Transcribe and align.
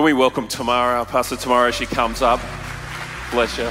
Can 0.00 0.06
we 0.06 0.14
welcome 0.14 0.48
Tamara, 0.48 1.04
Pastor 1.04 1.36
Tamara, 1.36 1.68
as 1.68 1.74
she 1.74 1.84
comes 1.84 2.22
up? 2.22 2.40
Bless 3.32 3.58
you. 3.58 3.68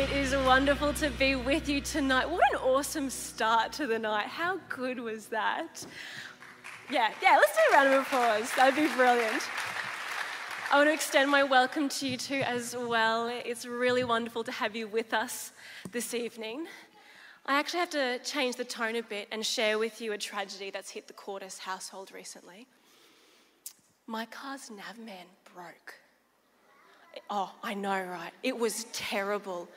It 0.00 0.08
is 0.12 0.36
wonderful 0.46 0.92
to 0.92 1.10
be 1.10 1.34
with 1.34 1.68
you 1.68 1.80
tonight. 1.80 2.30
What 2.30 2.44
an 2.52 2.60
awesome 2.60 3.10
start 3.10 3.72
to 3.72 3.88
the 3.88 3.98
night. 3.98 4.26
How 4.26 4.60
good 4.68 5.00
was 5.00 5.26
that? 5.26 5.84
Yeah, 6.92 7.10
yeah, 7.20 7.38
let's 7.38 7.56
do 7.56 7.62
a 7.72 7.76
round 7.76 7.92
of 7.92 8.02
applause. 8.02 8.48
That'd 8.54 8.76
be 8.76 8.86
brilliant. 8.94 9.42
I 10.70 10.76
want 10.76 10.90
to 10.90 10.94
extend 10.94 11.28
my 11.28 11.42
welcome 11.42 11.88
to 11.88 12.06
you 12.06 12.16
too 12.16 12.42
as 12.46 12.76
well. 12.76 13.26
It's 13.44 13.66
really 13.66 14.04
wonderful 14.04 14.44
to 14.44 14.52
have 14.52 14.76
you 14.76 14.86
with 14.86 15.12
us 15.12 15.50
this 15.90 16.14
evening. 16.14 16.68
I 17.46 17.58
actually 17.58 17.80
have 17.80 17.90
to 17.90 18.18
change 18.20 18.56
the 18.56 18.64
tone 18.64 18.96
a 18.96 19.02
bit 19.02 19.28
and 19.30 19.44
share 19.44 19.78
with 19.78 20.00
you 20.00 20.12
a 20.12 20.18
tragedy 20.18 20.70
that's 20.70 20.90
hit 20.90 21.06
the 21.06 21.12
Courtice 21.12 21.58
household 21.58 22.10
recently. 22.12 22.66
My 24.06 24.24
car's 24.26 24.70
navman 24.70 25.26
broke. 25.54 25.94
Oh, 27.28 27.52
I 27.62 27.74
know, 27.74 28.02
right? 28.02 28.32
It 28.42 28.58
was 28.58 28.84
terrible. 28.92 29.68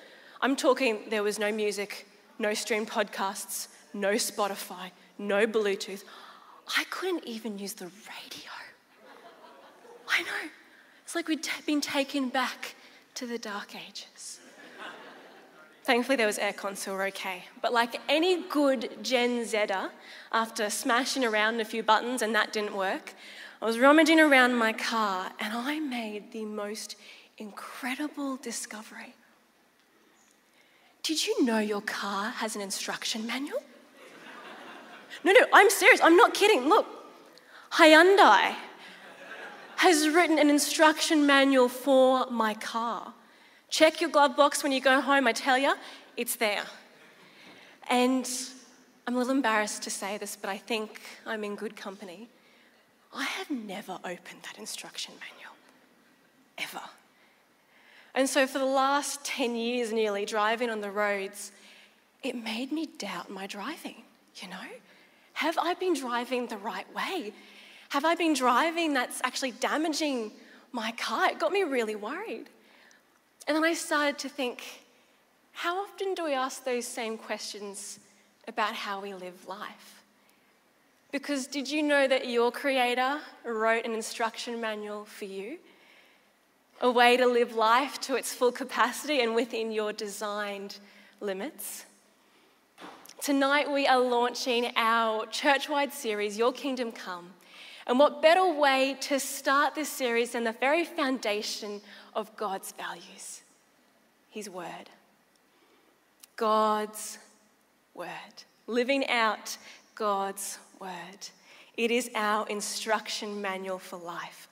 I'm 0.41 0.55
talking, 0.55 1.09
there 1.09 1.23
was 1.23 1.39
no 1.39 1.51
music, 1.51 2.07
no 2.39 2.53
streamed 2.53 2.89
podcasts, 2.89 3.67
no 3.93 4.13
Spotify, 4.13 4.91
no 5.17 5.45
Bluetooth. 5.45 6.03
I 6.77 6.85
couldn't 6.89 7.25
even 7.25 7.59
use 7.59 7.73
the 7.73 7.85
radio. 7.85 8.51
I 10.09 10.21
know. 10.21 10.49
It's 11.03 11.15
like 11.15 11.27
we'd 11.27 11.47
been 11.65 11.81
taken 11.81 12.29
back 12.29 12.75
to 13.15 13.25
the 13.25 13.37
dark 13.37 13.75
ages. 13.75 14.36
Thankfully, 15.87 16.17
there 16.17 16.27
was 16.27 16.37
aircon, 16.37 16.75
so 16.75 16.91
we're 16.91 17.07
okay. 17.07 17.45
But 17.61 17.71
like 17.71 18.01
any 18.09 18.43
good 18.49 19.01
Gen 19.01 19.45
Zer, 19.45 19.89
after 20.33 20.69
smashing 20.69 21.23
around 21.23 21.61
a 21.61 21.63
few 21.63 21.81
buttons 21.81 22.21
and 22.21 22.35
that 22.35 22.51
didn't 22.51 22.75
work, 22.75 23.13
I 23.61 23.65
was 23.65 23.79
rummaging 23.79 24.19
around 24.19 24.55
my 24.55 24.73
car 24.73 25.31
and 25.39 25.53
I 25.53 25.79
made 25.79 26.33
the 26.33 26.43
most 26.43 26.97
incredible 27.37 28.35
discovery. 28.35 29.15
Did 31.03 31.25
you 31.25 31.45
know 31.45 31.59
your 31.59 31.79
car 31.79 32.31
has 32.31 32.57
an 32.57 32.61
instruction 32.61 33.25
manual? 33.25 33.63
No, 35.23 35.31
no, 35.31 35.45
I'm 35.53 35.69
serious. 35.69 36.01
I'm 36.03 36.17
not 36.17 36.33
kidding. 36.33 36.67
Look, 36.67 36.85
Hyundai 37.71 38.55
has 39.77 40.09
written 40.09 40.37
an 40.37 40.49
instruction 40.49 41.25
manual 41.25 41.69
for 41.69 42.29
my 42.29 42.55
car. 42.55 43.13
Check 43.69 43.99
your 44.01 44.09
glove 44.09 44.35
box 44.35 44.63
when 44.63 44.71
you 44.71 44.79
go 44.79 45.01
home, 45.01 45.27
I 45.27 45.33
tell 45.33 45.57
you, 45.57 45.73
it's 46.15 46.35
there. 46.37 46.63
And 47.89 48.29
I'm 49.05 49.15
a 49.15 49.17
little 49.17 49.33
embarrassed 49.33 49.83
to 49.83 49.89
say 49.89 50.17
this, 50.17 50.37
but 50.39 50.49
I 50.49 50.57
think 50.57 51.01
I'm 51.25 51.43
in 51.43 51.55
good 51.55 51.75
company. 51.75 52.29
I 53.13 53.23
have 53.23 53.49
never 53.49 53.93
opened 54.03 54.43
that 54.43 54.57
instruction 54.57 55.13
manual, 55.19 55.55
ever. 56.57 56.85
And 58.15 58.27
so, 58.27 58.47
for 58.47 58.59
the 58.59 58.65
last 58.65 59.23
10 59.25 59.55
years 59.55 59.93
nearly, 59.93 60.25
driving 60.25 60.69
on 60.69 60.81
the 60.81 60.91
roads, 60.91 61.51
it 62.23 62.35
made 62.35 62.71
me 62.71 62.87
doubt 62.97 63.29
my 63.29 63.47
driving, 63.47 64.03
you 64.41 64.49
know? 64.49 64.57
Have 65.33 65.57
I 65.57 65.75
been 65.75 65.93
driving 65.93 66.47
the 66.47 66.57
right 66.57 66.91
way? 66.95 67.31
Have 67.89 68.05
I 68.05 68.15
been 68.15 68.33
driving 68.33 68.93
that's 68.93 69.21
actually 69.23 69.51
damaging 69.51 70.31
my 70.71 70.91
car? 70.93 71.29
It 71.29 71.39
got 71.39 71.51
me 71.51 71.63
really 71.63 71.95
worried. 71.95 72.49
And 73.47 73.55
then 73.55 73.63
I 73.63 73.73
started 73.73 74.17
to 74.19 74.29
think 74.29 74.63
how 75.53 75.81
often 75.81 76.13
do 76.13 76.25
we 76.25 76.33
ask 76.33 76.63
those 76.63 76.85
same 76.85 77.17
questions 77.17 77.99
about 78.47 78.73
how 78.73 79.01
we 79.01 79.13
live 79.13 79.47
life? 79.47 80.03
Because 81.11 81.47
did 81.47 81.69
you 81.69 81.81
know 81.81 82.07
that 82.07 82.27
your 82.27 82.51
Creator 82.51 83.19
wrote 83.45 83.85
an 83.85 83.93
instruction 83.93 84.59
manual 84.59 85.05
for 85.05 85.25
you? 85.25 85.57
A 86.81 86.91
way 86.91 87.17
to 87.17 87.25
live 87.25 87.55
life 87.55 87.99
to 88.01 88.15
its 88.15 88.33
full 88.33 88.51
capacity 88.51 89.21
and 89.21 89.33
within 89.33 89.71
your 89.71 89.93
designed 89.93 90.77
limits? 91.21 91.85
Tonight, 93.21 93.71
we 93.71 93.87
are 93.87 93.99
launching 93.99 94.71
our 94.75 95.25
church 95.25 95.69
wide 95.69 95.91
series, 95.91 96.37
Your 96.37 96.51
Kingdom 96.51 96.91
Come. 96.91 97.33
And 97.87 97.97
what 97.97 98.21
better 98.21 98.45
way 98.45 98.97
to 99.01 99.19
start 99.19 99.73
this 99.73 99.89
series 99.89 100.31
than 100.31 100.43
the 100.43 100.51
very 100.51 100.83
foundation 100.83 101.81
of 102.17 102.35
God's 102.35 102.73
values? 102.73 103.43
His 104.29 104.49
Word. 104.49 104.89
God's 106.35 107.19
Word. 107.93 108.09
Living 108.65 109.07
out 109.07 109.55
God's 109.95 110.57
Word. 110.81 111.29
It 111.77 111.91
is 111.91 112.09
our 112.15 112.47
instruction 112.49 113.39
manual 113.41 113.77
for 113.77 113.97
life. 113.97 114.49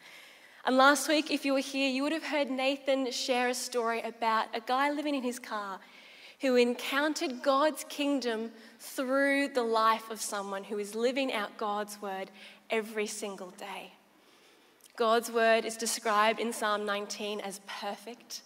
And 0.63 0.77
last 0.77 1.09
week, 1.09 1.31
if 1.31 1.43
you 1.43 1.53
were 1.53 1.59
here, 1.59 1.89
you 1.89 2.03
would 2.03 2.11
have 2.11 2.23
heard 2.23 2.49
Nathan 2.49 3.11
share 3.11 3.49
a 3.49 3.53
story 3.53 4.01
about 4.01 4.47
a 4.53 4.61
guy 4.61 4.91
living 4.91 5.15
in 5.15 5.23
his 5.23 5.39
car 5.39 5.79
who 6.41 6.55
encountered 6.55 7.41
God's 7.41 7.83
kingdom 7.89 8.51
through 8.79 9.49
the 9.49 9.63
life 9.63 10.09
of 10.11 10.21
someone 10.21 10.63
who 10.63 10.77
is 10.77 10.93
living 10.93 11.33
out 11.33 11.57
God's 11.57 11.99
word 12.01 12.29
every 12.69 13.07
single 13.07 13.51
day. 13.51 13.91
God's 14.95 15.31
word 15.31 15.65
is 15.65 15.77
described 15.77 16.39
in 16.39 16.53
Psalm 16.53 16.85
19 16.85 17.41
as 17.41 17.59
perfect, 17.67 18.41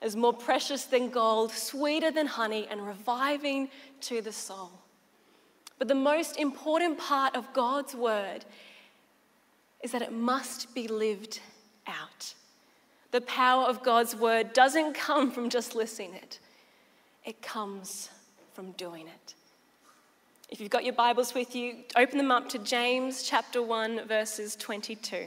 as 0.00 0.16
more 0.16 0.32
precious 0.32 0.84
than 0.84 1.10
gold, 1.10 1.50
sweeter 1.52 2.10
than 2.10 2.26
honey, 2.26 2.66
and 2.70 2.86
reviving 2.86 3.68
to 4.02 4.20
the 4.20 4.32
soul. 4.32 4.70
But 5.78 5.88
the 5.88 5.94
most 5.94 6.38
important 6.38 6.98
part 6.98 7.36
of 7.36 7.52
God's 7.52 7.94
word 7.94 8.44
is 9.82 9.92
that 9.92 10.02
it 10.02 10.12
must 10.12 10.74
be 10.74 10.88
lived 10.88 11.40
out. 11.86 12.34
The 13.10 13.20
power 13.20 13.64
of 13.64 13.82
God's 13.82 14.16
word 14.16 14.52
doesn't 14.52 14.94
come 14.94 15.30
from 15.30 15.50
just 15.50 15.74
listening 15.74 16.14
it, 16.14 16.40
it 17.24 17.42
comes 17.42 18.10
from 18.54 18.72
doing 18.72 19.06
it. 19.06 19.34
If 20.50 20.60
you've 20.60 20.70
got 20.70 20.84
your 20.84 20.94
Bibles 20.94 21.34
with 21.34 21.56
you, 21.56 21.76
open 21.96 22.18
them 22.18 22.30
up 22.30 22.48
to 22.50 22.58
James 22.58 23.22
chapter 23.24 23.62
1, 23.62 24.06
verses 24.06 24.56
22. 24.56 25.26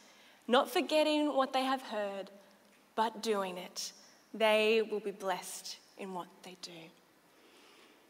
not 0.51 0.69
forgetting 0.69 1.35
what 1.35 1.53
they 1.53 1.63
have 1.63 1.81
heard, 1.81 2.29
but 2.95 3.23
doing 3.23 3.57
it, 3.57 3.93
they 4.33 4.87
will 4.91 4.99
be 4.99 5.11
blessed 5.11 5.77
in 5.97 6.13
what 6.13 6.27
they 6.43 6.57
do. 6.61 6.71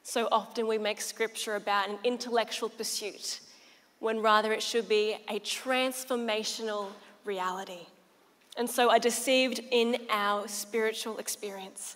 So 0.03 0.28
often 0.31 0.68
we 0.68 0.78
make 0.78 1.00
scripture 1.00 1.56
about 1.56 1.90
an 1.90 2.00
intellectual 2.03 2.69
pursuit 2.69 3.40
when 4.00 4.19
rather 4.19 4.51
it 4.51 4.63
should 4.63 4.90
be 4.90 5.18
a 5.30 5.40
transformational 5.40 6.88
reality. 7.24 7.85
And 8.57 8.69
so 8.69 8.90
are 8.90 9.00
deceived 9.00 9.62
in 9.72 9.97
our 10.09 10.47
spiritual 10.47 11.19
experience. 11.19 11.96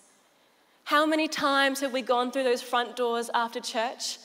How 0.84 1.04
many 1.04 1.26
times 1.26 1.80
have 1.80 1.92
we 1.92 2.02
gone 2.02 2.30
through 2.30 2.44
those 2.44 2.62
front 2.62 2.94
doors 2.94 3.28
after 3.34 3.60
church 3.60 4.18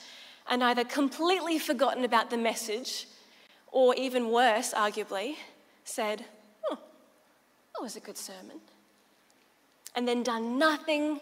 and 0.47 0.63
either 0.63 0.83
completely 0.83 1.57
forgotten 1.57 2.03
about 2.03 2.29
the 2.29 2.37
message 2.37 3.07
or, 3.71 3.95
even 3.95 4.29
worse, 4.29 4.73
arguably, 4.73 5.37
said, 5.83 6.25
Oh, 6.69 6.77
that 7.73 7.81
was 7.81 7.95
a 7.95 7.99
good 7.99 8.17
sermon, 8.17 8.59
and 9.95 10.07
then 10.07 10.23
done 10.23 10.57
nothing 10.57 11.19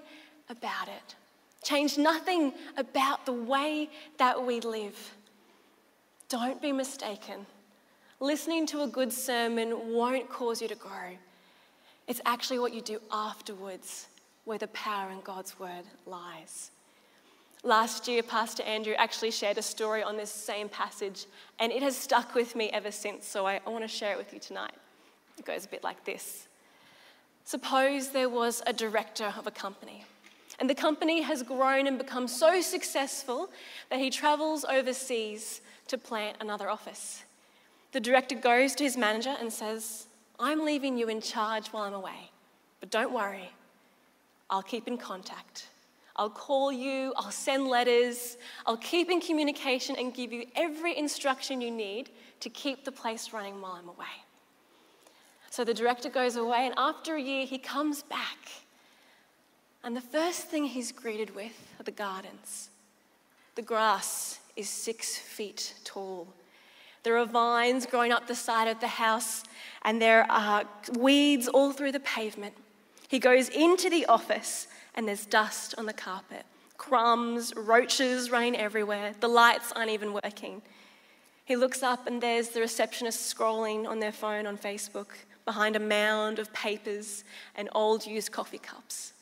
about 0.49 0.87
it, 0.87 1.15
changed 1.63 1.97
nothing 1.97 2.53
about 2.77 3.25
the 3.25 3.33
way 3.33 3.89
that 4.17 4.45
we 4.45 4.59
live? 4.61 5.13
Don't 6.27 6.61
be 6.61 6.71
mistaken. 6.71 7.45
Listening 8.19 8.65
to 8.67 8.83
a 8.83 8.87
good 8.87 9.13
sermon 9.13 9.93
won't 9.93 10.29
cause 10.29 10.61
you 10.61 10.67
to 10.67 10.75
grow. 10.75 11.17
It's 12.07 12.21
actually 12.25 12.59
what 12.59 12.73
you 12.73 12.81
do 12.81 12.99
afterwards 13.11 14.07
where 14.45 14.57
the 14.57 14.67
power 14.67 15.09
in 15.11 15.21
God's 15.21 15.59
word 15.59 15.83
lies. 16.05 16.71
Last 17.63 18.07
year, 18.07 18.23
Pastor 18.23 18.63
Andrew 18.63 18.93
actually 18.97 19.31
shared 19.31 19.57
a 19.57 19.61
story 19.61 20.01
on 20.01 20.15
this 20.15 20.31
same 20.31 20.69
passage, 20.69 21.25
and 21.59 21.73
it 21.73 21.83
has 21.83 21.97
stuck 21.97 22.33
with 22.33 22.55
me 22.55 22.69
ever 22.69 22.89
since, 22.89 23.27
so 23.27 23.45
I, 23.45 23.59
want 23.67 23.83
to 23.83 23.87
share 23.87 24.13
it 24.13 24.17
with 24.17 24.33
you 24.33 24.39
tonight. 24.39 24.73
It 25.37 25.45
goes 25.45 25.65
a 25.65 25.67
bit 25.67 25.83
like 25.83 26.05
this 26.05 26.47
Suppose 27.43 28.09
there 28.09 28.29
was 28.29 28.61
a 28.65 28.71
director 28.71 29.33
of 29.37 29.45
a 29.45 29.51
company, 29.51 30.05
and 30.59 30.69
the 30.69 30.75
company 30.75 31.21
has 31.21 31.43
grown 31.43 31.85
and 31.85 31.97
become 31.97 32.29
so 32.29 32.61
successful 32.61 33.49
that 33.89 33.99
he 33.99 34.09
travels 34.09 34.63
overseas 34.63 35.59
to 35.87 35.97
plant 35.97 36.37
another 36.39 36.69
office. 36.69 37.23
The 37.91 37.99
director 37.99 38.35
goes 38.35 38.73
to 38.75 38.83
his 38.85 38.95
manager 38.95 39.35
and 39.37 39.51
says, 39.51 40.05
I'm 40.39 40.63
leaving 40.63 40.97
you 40.97 41.09
in 41.09 41.19
charge 41.19 41.67
while 41.69 41.83
I'm 41.83 41.93
away, 41.93 42.31
but 42.79 42.89
don't 42.89 43.11
worry, 43.11 43.51
I'll 44.49 44.61
keep 44.61 44.87
in 44.87 44.97
contact. 44.97 45.67
I'll 46.19 46.29
call 46.29 46.69
you, 46.69 47.13
I'll 47.15 47.31
send 47.31 47.67
letters, 47.67 48.35
I'll 48.65 48.75
keep 48.75 49.09
in 49.09 49.21
communication 49.21 49.95
and 49.95 50.13
give 50.13 50.33
you 50.33 50.47
every 50.53 50.97
instruction 50.97 51.61
you 51.61 51.71
need 51.71 52.09
to 52.41 52.49
keep 52.49 52.83
the 52.83 52.91
place 52.91 53.31
running 53.31 53.61
while 53.61 53.71
I'm 53.71 53.87
away. 53.87 54.05
So 55.49 55.63
the 55.63 55.73
director 55.73 56.09
goes 56.09 56.35
away, 56.35 56.65
and 56.65 56.73
after 56.75 57.15
a 57.15 57.21
year, 57.21 57.45
he 57.45 57.57
comes 57.57 58.03
back. 58.03 58.37
And 59.81 59.95
the 59.95 60.01
first 60.01 60.47
thing 60.47 60.65
he's 60.65 60.91
greeted 60.91 61.33
with 61.33 61.53
are 61.79 61.83
the 61.83 61.91
gardens. 61.91 62.69
The 63.55 63.61
grass 63.61 64.39
is 64.57 64.67
six 64.67 65.17
feet 65.17 65.73
tall. 65.85 66.27
There 67.03 67.17
are 67.17 67.25
vines 67.25 67.85
growing 67.85 68.11
up 68.11 68.27
the 68.27 68.35
side 68.35 68.67
of 68.67 68.81
the 68.81 68.87
house, 68.87 69.45
and 69.83 70.01
there 70.01 70.29
are 70.29 70.65
weeds 70.97 71.47
all 71.47 71.71
through 71.71 71.93
the 71.93 72.01
pavement. 72.01 72.55
He 73.07 73.19
goes 73.19 73.47
into 73.47 73.89
the 73.89 74.05
office 74.07 74.67
and 74.99 75.07
there's 75.07 75.25
dust 75.25 75.73
on 75.77 75.85
the 75.85 75.93
carpet, 75.93 76.43
crumbs, 76.77 77.53
roaches 77.55 78.29
running 78.29 78.53
everywhere. 78.57 79.13
The 79.21 79.29
lights 79.29 79.71
aren't 79.71 79.91
even 79.91 80.11
working. 80.11 80.61
He 81.45 81.55
looks 81.55 81.81
up 81.81 82.05
and 82.05 82.21
there's 82.21 82.49
the 82.49 82.59
receptionist 82.59 83.33
scrolling 83.33 83.87
on 83.87 83.99
their 84.01 84.11
phone 84.11 84.45
on 84.45 84.57
Facebook 84.57 85.07
behind 85.45 85.77
a 85.77 85.79
mound 85.79 86.37
of 86.37 86.51
papers 86.51 87.23
and 87.55 87.69
old 87.71 88.05
used 88.05 88.33
coffee 88.33 88.57
cups. 88.57 89.13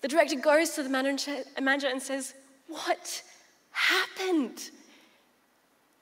The 0.00 0.08
director 0.08 0.34
goes 0.34 0.70
to 0.70 0.82
the 0.82 0.88
manager, 0.88 1.44
manager 1.60 1.86
and 1.86 2.02
says, 2.02 2.34
What 2.66 3.22
happened? 3.70 4.70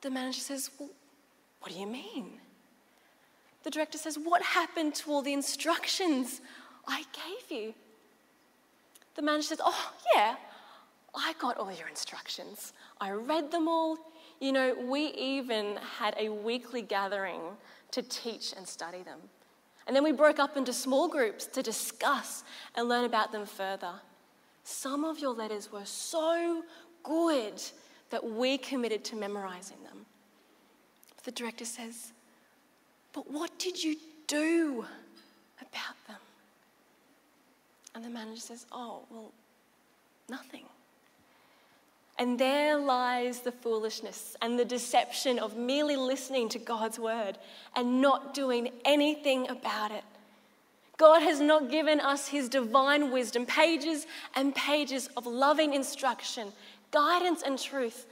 The 0.00 0.08
manager 0.08 0.40
says, 0.40 0.70
Well, 0.78 0.88
what 1.61 1.72
do 1.72 1.78
you 1.78 1.87
mean? 1.87 2.40
The 3.64 3.70
director 3.70 3.99
says, 3.99 4.19
What 4.19 4.40
happened 4.40 4.94
to 4.94 5.11
all 5.11 5.20
the 5.20 5.34
instructions 5.34 6.40
I 6.88 7.05
gave 7.12 7.61
you? 7.61 7.75
The 9.15 9.23
manager 9.23 9.49
says, 9.49 9.61
Oh, 9.65 9.93
yeah, 10.15 10.37
I 11.15 11.35
got 11.41 11.57
all 11.57 11.73
your 11.73 11.89
instructions. 11.89 12.73
I 13.01 13.11
read 13.11 13.51
them 13.51 13.69
all. 13.69 13.99
You 14.41 14.53
know, 14.53 14.75
we 14.75 15.07
even 15.09 15.77
had 15.99 16.15
a 16.19 16.29
weekly 16.31 16.83
gathering 16.83 17.41
to 17.91 18.03
teach 18.03 18.55
and 18.57 18.67
study 18.67 19.03
them. 19.03 19.19
And 19.87 19.97
then 19.97 20.05
we 20.05 20.12
broke 20.12 20.39
up 20.39 20.57
into 20.57 20.73
small 20.73 21.09
groups 21.09 21.47
to 21.47 21.62
discuss 21.62 22.45
and 22.77 22.89
learn 22.89 23.05
about 23.05 23.33
them 23.33 23.45
further. 23.45 23.95
Some 24.62 25.05
of 25.05 25.19
your 25.19 25.35
letters 25.35 25.73
were 25.73 25.85
so 25.85 26.63
good 27.03 27.61
that 28.11 28.25
we 28.25 28.59
committed 28.59 29.05
to 29.06 29.17
memorizing 29.17 29.83
them. 29.85 30.06
The 31.25 31.33
director 31.33 31.65
says, 31.65 32.13
But 33.13 33.31
what 33.31 33.59
did 33.59 33.83
you 33.83 33.97
do 34.27 34.85
about 35.61 35.97
them? 36.06 36.17
And 37.95 38.05
the 38.05 38.11
manager 38.11 38.41
says, 38.41 38.67
Oh, 38.73 39.03
well, 39.11 39.33
nothing. 40.29 40.65
And 42.19 42.39
there 42.39 42.77
lies 42.77 43.41
the 43.41 43.53
foolishness 43.53 44.37
and 44.43 44.59
the 44.59 44.65
deception 44.65 45.39
of 45.39 45.57
merely 45.57 45.97
listening 45.97 46.51
to 46.51 46.59
God's 46.59 46.99
word 46.99 47.39
and 47.75 48.03
not 48.03 48.35
doing 48.35 48.71
anything 48.85 49.49
about 49.49 49.91
it. 49.91 50.05
God 50.99 51.23
has 51.23 51.41
not 51.41 51.71
given 51.71 51.99
us 51.99 52.29
his 52.29 52.51
divine 52.51 53.11
wisdom, 53.11 53.47
pages 53.47 54.07
and 54.37 54.55
pages 54.55 55.09
of 55.17 55.25
loving 55.25 55.73
instruction, 55.73 56.53
guidance, 56.91 57.41
and 57.41 57.59
truth 57.59 58.07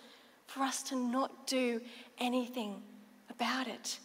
for 0.46 0.60
us 0.60 0.82
to 0.84 0.96
not 0.96 1.46
do 1.46 1.82
anything 2.16 2.80
about 3.28 3.68
it. 3.68 3.98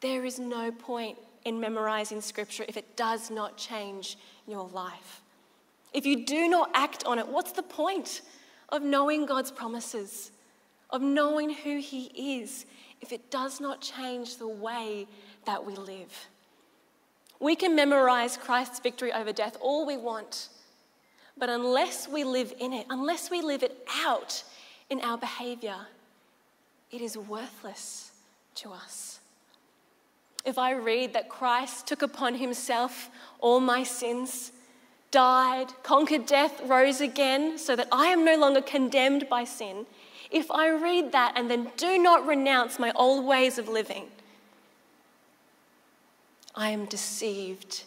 There 0.00 0.24
is 0.24 0.38
no 0.38 0.72
point 0.72 1.18
in 1.44 1.60
memorizing 1.60 2.20
scripture 2.20 2.64
if 2.68 2.76
it 2.76 2.96
does 2.96 3.30
not 3.30 3.56
change 3.56 4.16
your 4.46 4.68
life. 4.68 5.22
If 5.92 6.06
you 6.06 6.24
do 6.24 6.48
not 6.48 6.70
act 6.74 7.04
on 7.04 7.18
it, 7.18 7.26
what's 7.26 7.52
the 7.52 7.62
point 7.62 8.22
of 8.68 8.82
knowing 8.82 9.26
God's 9.26 9.50
promises, 9.50 10.30
of 10.90 11.02
knowing 11.02 11.50
who 11.50 11.78
He 11.78 12.40
is, 12.40 12.66
if 13.00 13.12
it 13.12 13.30
does 13.30 13.60
not 13.60 13.80
change 13.80 14.36
the 14.36 14.48
way 14.48 15.06
that 15.46 15.64
we 15.64 15.74
live? 15.74 16.28
We 17.40 17.56
can 17.56 17.74
memorize 17.74 18.36
Christ's 18.36 18.80
victory 18.80 19.12
over 19.12 19.32
death 19.32 19.56
all 19.60 19.86
we 19.86 19.96
want, 19.96 20.48
but 21.38 21.48
unless 21.48 22.06
we 22.06 22.22
live 22.22 22.52
in 22.60 22.72
it, 22.72 22.86
unless 22.90 23.30
we 23.30 23.40
live 23.40 23.62
it 23.62 23.86
out 24.04 24.44
in 24.90 25.00
our 25.00 25.16
behavior, 25.16 25.86
it 26.90 27.00
is 27.00 27.16
worthless 27.16 28.12
to 28.56 28.70
us. 28.70 29.19
If 30.44 30.58
I 30.58 30.72
read 30.72 31.12
that 31.12 31.28
Christ 31.28 31.86
took 31.86 32.02
upon 32.02 32.36
himself 32.36 33.10
all 33.40 33.60
my 33.60 33.82
sins, 33.82 34.52
died, 35.10 35.68
conquered 35.82 36.26
death, 36.26 36.60
rose 36.64 37.00
again, 37.00 37.58
so 37.58 37.76
that 37.76 37.88
I 37.92 38.06
am 38.06 38.24
no 38.24 38.36
longer 38.36 38.62
condemned 38.62 39.28
by 39.28 39.44
sin, 39.44 39.86
if 40.30 40.50
I 40.50 40.68
read 40.70 41.12
that 41.12 41.34
and 41.36 41.50
then 41.50 41.70
do 41.76 41.98
not 41.98 42.26
renounce 42.26 42.78
my 42.78 42.92
old 42.92 43.24
ways 43.24 43.58
of 43.58 43.68
living, 43.68 44.06
I 46.54 46.70
am 46.70 46.86
deceived 46.86 47.84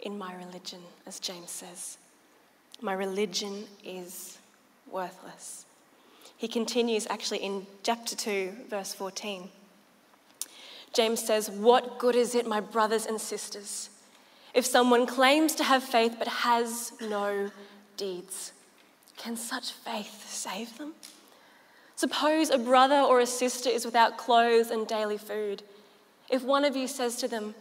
in 0.00 0.18
my 0.18 0.34
religion, 0.34 0.80
as 1.06 1.20
James 1.20 1.50
says. 1.50 1.98
My 2.80 2.92
religion 2.92 3.64
is 3.84 4.38
worthless. 4.90 5.64
He 6.36 6.48
continues 6.48 7.06
actually 7.08 7.38
in 7.38 7.66
chapter 7.82 8.16
2, 8.16 8.52
verse 8.68 8.92
14. 8.94 9.48
James 10.92 11.24
says, 11.24 11.50
What 11.50 11.98
good 11.98 12.14
is 12.14 12.34
it, 12.34 12.46
my 12.46 12.60
brothers 12.60 13.06
and 13.06 13.20
sisters, 13.20 13.90
if 14.54 14.66
someone 14.66 15.06
claims 15.06 15.54
to 15.56 15.64
have 15.64 15.82
faith 15.82 16.16
but 16.18 16.28
has 16.28 16.92
no 17.00 17.50
deeds? 17.96 18.52
Can 19.16 19.36
such 19.36 19.72
faith 19.72 20.28
save 20.28 20.76
them? 20.78 20.94
Suppose 21.96 22.50
a 22.50 22.58
brother 22.58 23.00
or 23.00 23.20
a 23.20 23.26
sister 23.26 23.70
is 23.70 23.84
without 23.84 24.16
clothes 24.16 24.70
and 24.70 24.86
daily 24.86 25.18
food. 25.18 25.62
If 26.28 26.42
one 26.42 26.64
of 26.64 26.74
you 26.74 26.88
says 26.88 27.16
to 27.16 27.28
them, 27.28 27.54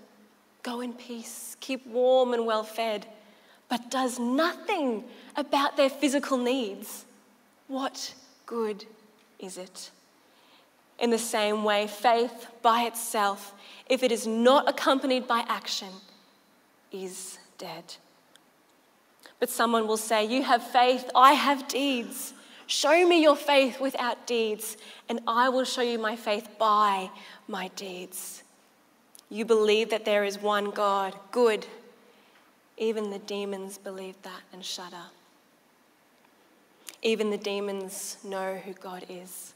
Go 0.63 0.81
in 0.81 0.93
peace, 0.93 1.55
keep 1.59 1.85
warm 1.87 2.33
and 2.33 2.45
well 2.45 2.63
fed, 2.63 3.07
but 3.69 3.89
does 3.89 4.19
nothing 4.19 5.03
about 5.35 5.77
their 5.77 5.89
physical 5.89 6.37
needs, 6.37 7.05
what 7.67 8.13
good 8.45 8.85
is 9.39 9.57
it? 9.57 9.91
In 11.01 11.09
the 11.09 11.17
same 11.17 11.63
way, 11.63 11.87
faith 11.87 12.47
by 12.61 12.83
itself, 12.83 13.53
if 13.89 14.03
it 14.03 14.11
is 14.11 14.27
not 14.27 14.69
accompanied 14.69 15.27
by 15.27 15.43
action, 15.49 15.89
is 16.91 17.39
dead. 17.57 17.95
But 19.39 19.49
someone 19.49 19.87
will 19.87 19.97
say, 19.97 20.23
You 20.23 20.43
have 20.43 20.61
faith, 20.61 21.09
I 21.15 21.33
have 21.33 21.67
deeds. 21.67 22.33
Show 22.67 23.05
me 23.07 23.21
your 23.21 23.35
faith 23.35 23.81
without 23.81 24.27
deeds, 24.27 24.77
and 25.09 25.19
I 25.27 25.49
will 25.49 25.65
show 25.65 25.81
you 25.81 25.97
my 25.97 26.15
faith 26.15 26.47
by 26.59 27.09
my 27.47 27.69
deeds. 27.69 28.43
You 29.29 29.43
believe 29.43 29.89
that 29.89 30.05
there 30.05 30.23
is 30.23 30.39
one 30.39 30.69
God, 30.69 31.17
good. 31.31 31.65
Even 32.77 33.09
the 33.09 33.19
demons 33.19 33.77
believe 33.77 34.21
that 34.21 34.41
and 34.53 34.63
shudder. 34.63 35.05
Even 37.01 37.31
the 37.31 37.37
demons 37.37 38.17
know 38.23 38.55
who 38.63 38.73
God 38.73 39.05
is. 39.09 39.53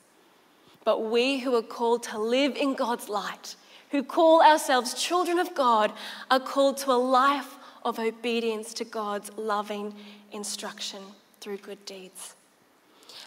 But 0.85 1.03
we 1.03 1.39
who 1.39 1.53
are 1.55 1.61
called 1.61 2.03
to 2.03 2.19
live 2.19 2.55
in 2.55 2.75
God's 2.75 3.09
light, 3.09 3.55
who 3.91 4.03
call 4.03 4.41
ourselves 4.41 4.93
children 4.93 5.39
of 5.39 5.53
God, 5.53 5.91
are 6.31 6.39
called 6.39 6.77
to 6.77 6.91
a 6.91 6.93
life 6.93 7.55
of 7.83 7.99
obedience 7.99 8.73
to 8.75 8.85
God's 8.85 9.31
loving 9.37 9.93
instruction 10.31 11.01
through 11.41 11.57
good 11.57 11.83
deeds. 11.85 12.35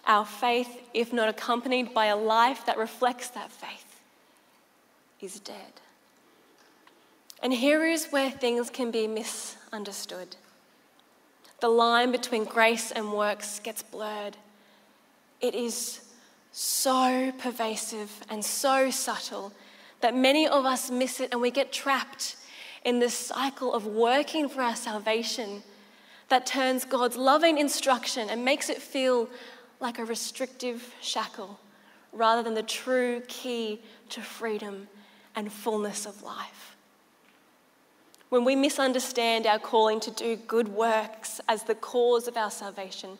Our 0.07 0.25
faith, 0.25 0.88
if 0.95 1.12
not 1.12 1.29
accompanied 1.29 1.93
by 1.93 2.07
a 2.07 2.17
life 2.17 2.65
that 2.67 2.79
reflects 2.79 3.29
that 3.31 3.53
faith, 3.53 4.00
is 5.21 5.41
dead. 5.41 5.81
And 7.43 7.53
here 7.53 7.85
is 7.85 8.07
where 8.07 8.31
things 8.31 8.71
can 8.71 8.91
be 8.91 9.07
misunderstood. 9.07 10.37
The 11.61 11.69
line 11.69 12.12
between 12.12 12.45
grace 12.45 12.91
and 12.91 13.12
works 13.12 13.61
gets 13.61 13.83
blurred. 13.83 14.37
It 15.41 15.55
is 15.55 16.00
so 16.61 17.31
pervasive 17.38 18.11
and 18.29 18.45
so 18.45 18.91
subtle 18.91 19.53
that 20.00 20.12
many 20.12 20.49
of 20.49 20.65
us 20.65 20.91
miss 20.91 21.21
it 21.21 21.31
and 21.31 21.41
we 21.41 21.53
get 21.53 21.73
trapped 21.73 22.35
in 22.85 22.99
this 22.99 23.15
cycle 23.15 23.73
of 23.73 23.87
working 23.87 24.49
for 24.49 24.62
our 24.62 24.75
salvation 24.75 25.62
that 26.31 26.47
turns 26.47 26.85
God's 26.85 27.17
loving 27.17 27.59
instruction 27.59 28.29
and 28.29 28.45
makes 28.45 28.69
it 28.69 28.83
feel 28.83 29.29
like 29.79 30.00
a 30.00 30.05
restrictive 30.05 30.97
shackle 31.00 31.61
rather 32.12 32.43
than 32.43 32.55
the 32.55 32.62
true 32.65 33.23
key 33.29 33.81
to 34.09 34.21
freedom 34.21 34.88
and 35.37 35.53
fullness 35.53 36.07
of 36.07 36.25
life. 36.25 36.77
When 38.31 38.45
we 38.45 38.57
misunderstand 38.57 39.47
our 39.47 39.61
calling 39.61 40.00
to 40.00 40.11
do 40.11 40.35
good 40.35 40.67
works 40.67 41.41
as 41.49 41.62
the 41.62 41.77
cause 41.77 42.27
of 42.27 42.37
our 42.37 42.50
salvation 42.50 43.17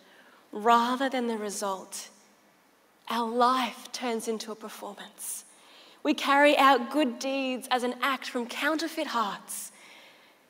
rather 0.51 1.09
than 1.09 1.29
the 1.29 1.39
result, 1.39 2.09
our 3.11 3.29
life 3.29 3.91
turns 3.93 4.29
into 4.29 4.53
a 4.53 4.55
performance. 4.55 5.45
We 6.03 6.15
carry 6.15 6.57
out 6.57 6.91
good 6.91 7.19
deeds 7.19 7.69
as 7.71 7.83
an 7.83 7.95
act 8.03 8.29
from 8.31 8.47
counterfeit 8.47 9.09
hearts. 9.09 9.73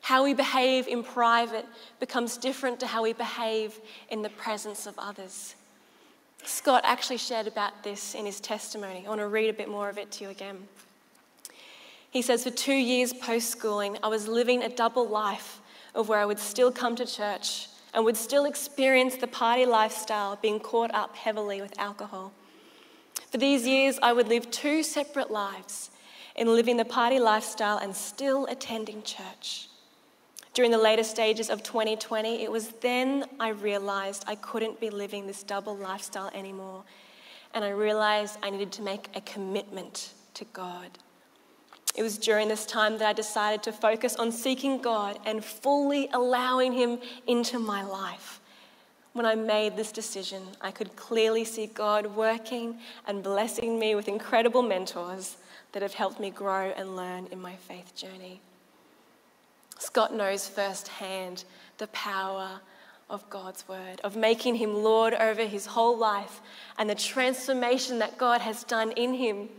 How 0.01 0.23
we 0.23 0.33
behave 0.33 0.87
in 0.87 1.03
private 1.03 1.65
becomes 1.99 2.37
different 2.37 2.79
to 2.79 2.87
how 2.87 3.03
we 3.03 3.13
behave 3.13 3.79
in 4.09 4.21
the 4.21 4.29
presence 4.29 4.87
of 4.87 4.95
others. 4.97 5.55
Scott 6.45 6.83
actually 6.85 7.17
shared 7.17 7.47
about 7.47 7.83
this 7.83 8.15
in 8.15 8.25
his 8.25 8.39
testimony. 8.39 9.03
I 9.05 9.09
want 9.09 9.19
to 9.19 9.27
read 9.27 9.49
a 9.49 9.53
bit 9.53 9.69
more 9.69 9.89
of 9.89 9.97
it 9.97 10.11
to 10.11 10.23
you 10.23 10.29
again. 10.29 10.67
He 12.11 12.21
says, 12.21 12.43
For 12.43 12.49
two 12.49 12.73
years 12.73 13.13
post 13.13 13.49
schooling, 13.49 13.97
I 14.01 14.07
was 14.07 14.27
living 14.27 14.63
a 14.63 14.69
double 14.69 15.07
life 15.07 15.59
of 15.93 16.09
where 16.09 16.19
I 16.19 16.25
would 16.25 16.39
still 16.39 16.71
come 16.71 16.95
to 16.95 17.05
church 17.05 17.67
and 17.93 18.05
would 18.05 18.17
still 18.17 18.45
experience 18.45 19.15
the 19.15 19.27
party 19.27 19.65
lifestyle, 19.65 20.37
being 20.41 20.59
caught 20.59 20.93
up 20.93 21.15
heavily 21.15 21.61
with 21.61 21.77
alcohol. 21.79 22.31
For 23.31 23.37
these 23.37 23.67
years, 23.67 23.99
I 24.01 24.11
would 24.11 24.27
live 24.27 24.49
two 24.49 24.81
separate 24.81 25.29
lives 25.29 25.91
in 26.35 26.47
living 26.47 26.77
the 26.77 26.85
party 26.85 27.19
lifestyle 27.19 27.77
and 27.77 27.95
still 27.95 28.45
attending 28.47 29.03
church. 29.03 29.67
During 30.53 30.71
the 30.71 30.79
later 30.79 31.03
stages 31.03 31.49
of 31.49 31.61
2020, 31.61 32.43
it 32.43 32.51
was 32.51 32.69
then 32.81 33.25
I 33.39 33.49
realized 33.49 34.23
I 34.27 34.35
couldn't 34.35 34.79
be 34.79 34.89
living 34.89 35.27
this 35.27 35.43
double 35.43 35.75
lifestyle 35.77 36.31
anymore. 36.33 36.83
And 37.53 37.63
I 37.63 37.69
realized 37.69 38.37
I 38.41 38.49
needed 38.49 38.71
to 38.73 38.81
make 38.81 39.09
a 39.15 39.21
commitment 39.21 40.13
to 40.33 40.45
God. 40.45 40.97
It 41.95 42.01
was 42.01 42.17
during 42.17 42.47
this 42.47 42.65
time 42.65 42.97
that 42.97 43.07
I 43.07 43.13
decided 43.13 43.61
to 43.63 43.71
focus 43.71 44.15
on 44.15 44.31
seeking 44.31 44.81
God 44.81 45.19
and 45.25 45.43
fully 45.43 46.09
allowing 46.13 46.73
Him 46.73 46.99
into 47.27 47.59
my 47.59 47.83
life. 47.83 48.38
When 49.19 49.25
I 49.25 49.35
made 49.35 49.75
this 49.75 49.91
decision, 49.91 50.43
I 50.61 50.71
could 50.71 50.95
clearly 50.95 51.43
see 51.43 51.67
God 51.67 52.15
working 52.15 52.79
and 53.05 53.21
blessing 53.21 53.77
me 53.77 53.93
with 53.93 54.07
incredible 54.07 54.61
mentors 54.61 55.35
that 55.73 55.81
have 55.81 55.93
helped 55.93 56.21
me 56.21 56.29
grow 56.29 56.71
and 56.77 56.95
learn 56.95 57.27
in 57.29 57.41
my 57.41 57.57
faith 57.57 57.93
journey. 57.93 58.39
Scott 59.77 60.15
knows 60.15 60.47
firsthand 60.47 61.43
the 61.79 61.87
power 61.87 62.61
of 63.09 63.29
God's 63.29 63.67
word, 63.67 63.99
of 64.05 64.15
making 64.15 64.55
him 64.55 64.73
Lord 64.73 65.13
over 65.13 65.43
his 65.43 65.65
whole 65.65 65.97
life, 65.97 66.39
and 66.77 66.89
the 66.89 66.95
transformation 66.95 67.99
that 67.99 68.17
God 68.17 68.39
has 68.39 68.63
done 68.63 68.93
in 68.93 69.15
him. 69.15 69.49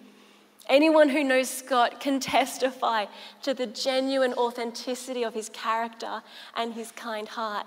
Anyone 0.70 1.10
who 1.10 1.22
knows 1.22 1.50
Scott 1.50 2.00
can 2.00 2.18
testify 2.18 3.04
to 3.42 3.52
the 3.52 3.66
genuine 3.66 4.32
authenticity 4.32 5.22
of 5.22 5.34
his 5.34 5.50
character 5.50 6.22
and 6.56 6.72
his 6.72 6.92
kind 6.92 7.28
heart, 7.28 7.66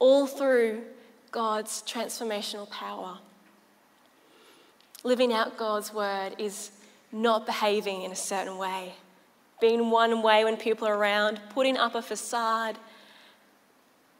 all 0.00 0.26
through 0.26 0.82
God's 1.30 1.82
transformational 1.82 2.68
power. 2.70 3.18
Living 5.04 5.32
out 5.32 5.56
God's 5.56 5.92
word 5.94 6.34
is 6.38 6.70
not 7.12 7.46
behaving 7.46 8.02
in 8.02 8.12
a 8.12 8.16
certain 8.16 8.58
way 8.58 8.94
being 9.60 9.90
one 9.90 10.22
way 10.22 10.44
when 10.44 10.56
people 10.56 10.88
are 10.88 10.96
around, 10.96 11.40
putting 11.50 11.76
up 11.76 11.94
a 11.94 12.02
facade, 12.02 12.78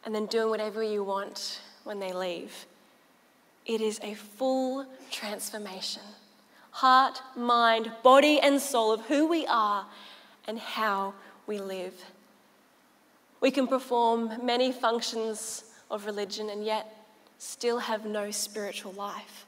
and 0.05 0.15
then 0.15 0.27
doing 0.27 0.51
whatever 0.51 0.83
you 0.83 1.03
want 1.03 1.61
when 1.85 1.99
they 1.99 2.13
leave. 2.13 2.67
It 3.67 3.81
is 3.81 3.99
a 4.03 4.15
full 4.15 4.87
transformation 5.11 6.03
heart, 6.73 7.21
mind, 7.37 7.91
body, 8.05 8.39
and 8.41 8.61
soul 8.61 8.93
of 8.93 9.01
who 9.07 9.27
we 9.27 9.45
are 9.47 9.85
and 10.47 10.57
how 10.57 11.13
we 11.47 11.59
live. 11.59 11.95
We 13.41 13.51
can 13.51 13.67
perform 13.67 14.47
many 14.47 14.71
functions 14.71 15.65
of 15.91 16.07
religion 16.07 16.49
and 16.49 16.65
yet 16.65 17.00
still 17.41 17.79
have 17.81 18.07
no 18.07 18.31
spiritual 18.31 18.93
life. 18.93 19.47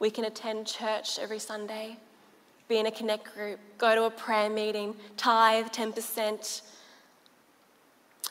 We 0.00 0.10
can 0.10 0.24
attend 0.24 0.66
church 0.66 1.18
every 1.20 1.38
Sunday 1.38 1.98
be 2.70 2.78
in 2.78 2.86
a 2.86 2.90
connect 2.90 3.34
group, 3.34 3.58
go 3.78 3.96
to 3.96 4.04
a 4.04 4.10
prayer 4.10 4.48
meeting, 4.48 4.94
tithe 5.16 5.66
10%. 5.66 6.62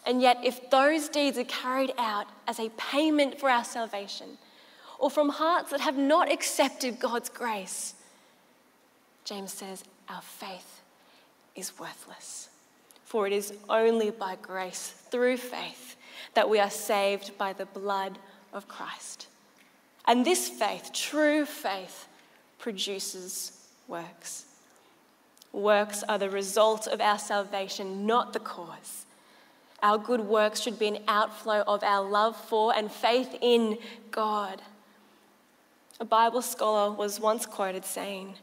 And 0.05 0.21
yet, 0.21 0.37
if 0.45 0.69
those 0.71 1.09
deeds 1.09 1.37
are 1.37 1.43
carried 1.43 1.91
out 1.97 2.25
as 2.47 2.57
a 2.57 2.69
payment 2.77 3.37
for 3.37 3.49
our 3.49 3.65
salvation, 3.65 4.37
or 4.97 5.11
from 5.11 5.27
hearts 5.27 5.71
that 5.71 5.81
have 5.81 5.97
not 5.97 6.31
accepted 6.31 6.99
God's 7.01 7.27
grace, 7.27 7.95
James 9.25 9.51
says 9.51 9.83
our 10.07 10.21
faith 10.21 10.81
is 11.53 11.77
worthless. 11.77 12.49
For 13.03 13.27
it 13.27 13.33
is 13.33 13.53
only 13.67 14.09
by 14.09 14.37
grace, 14.41 14.93
through 15.11 15.35
faith, 15.35 15.97
that 16.33 16.49
we 16.49 16.59
are 16.59 16.69
saved 16.69 17.37
by 17.37 17.51
the 17.51 17.65
blood 17.65 18.17
of 18.53 18.67
Christ. 18.67 19.27
And 20.05 20.25
this 20.25 20.49
faith, 20.49 20.91
true 20.93 21.45
faith, 21.45 22.07
produces 22.57 23.67
works. 23.87 24.45
Works 25.51 26.03
are 26.03 26.17
the 26.17 26.29
result 26.29 26.87
of 26.87 27.01
our 27.01 27.17
salvation, 27.17 28.05
not 28.05 28.33
the 28.33 28.39
cause. 28.39 29.05
Our 29.81 29.97
good 29.97 30.21
works 30.21 30.59
should 30.59 30.77
be 30.77 30.87
an 30.87 30.99
outflow 31.07 31.63
of 31.65 31.83
our 31.83 32.07
love 32.07 32.35
for 32.35 32.75
and 32.75 32.91
faith 32.91 33.35
in 33.41 33.77
God. 34.11 34.61
A 35.99 36.05
Bible 36.05 36.41
scholar 36.41 36.91
was 36.91 37.19
once 37.19 37.45
quoted 37.45 37.85
saying, 37.85 38.35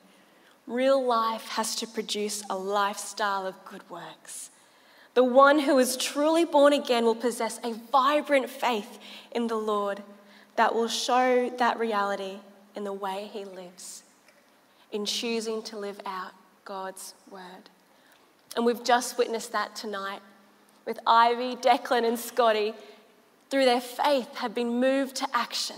Real 0.67 1.05
life 1.05 1.49
has 1.49 1.77
to 1.77 1.87
produce 1.87 2.43
a 2.51 2.57
lifestyle 2.57 3.47
of 3.47 3.65
good 3.65 3.89
works. 3.89 4.51
The 5.17 5.25
one 5.25 5.61
who 5.61 5.79
is 5.79 5.97
truly 5.97 6.45
born 6.45 6.75
again 6.75 7.07
will 7.07 7.15
possess 7.15 7.59
a 7.65 7.73
vibrant 7.73 8.51
faith 8.51 8.99
in 9.33 9.47
the 9.47 9.57
Lord 9.57 10.03
that 10.57 10.75
will 10.75 10.89
show 10.89 11.49
that 11.57 11.79
reality 11.79 12.41
in 12.75 12.85
the 12.85 12.93
way 12.93 13.31
he 13.33 13.47
lives 13.47 14.03
in 14.93 15.07
choosing 15.07 15.63
to 15.63 15.79
live 15.79 15.99
out 16.05 16.33
God's 16.67 17.15
word. 17.31 17.71
And 18.57 18.67
we've 18.67 18.85
just 18.85 19.17
witnessed 19.17 19.53
that 19.53 19.75
tonight 19.75 20.21
with 20.85 20.99
Ivy, 21.07 21.57
Declan, 21.57 22.07
and 22.07 22.19
Scotty, 22.19 22.75
through 23.49 23.65
their 23.65 23.81
faith, 23.81 24.35
have 24.35 24.55
been 24.55 24.81
moved 24.81 25.17
to 25.17 25.29
action 25.33 25.77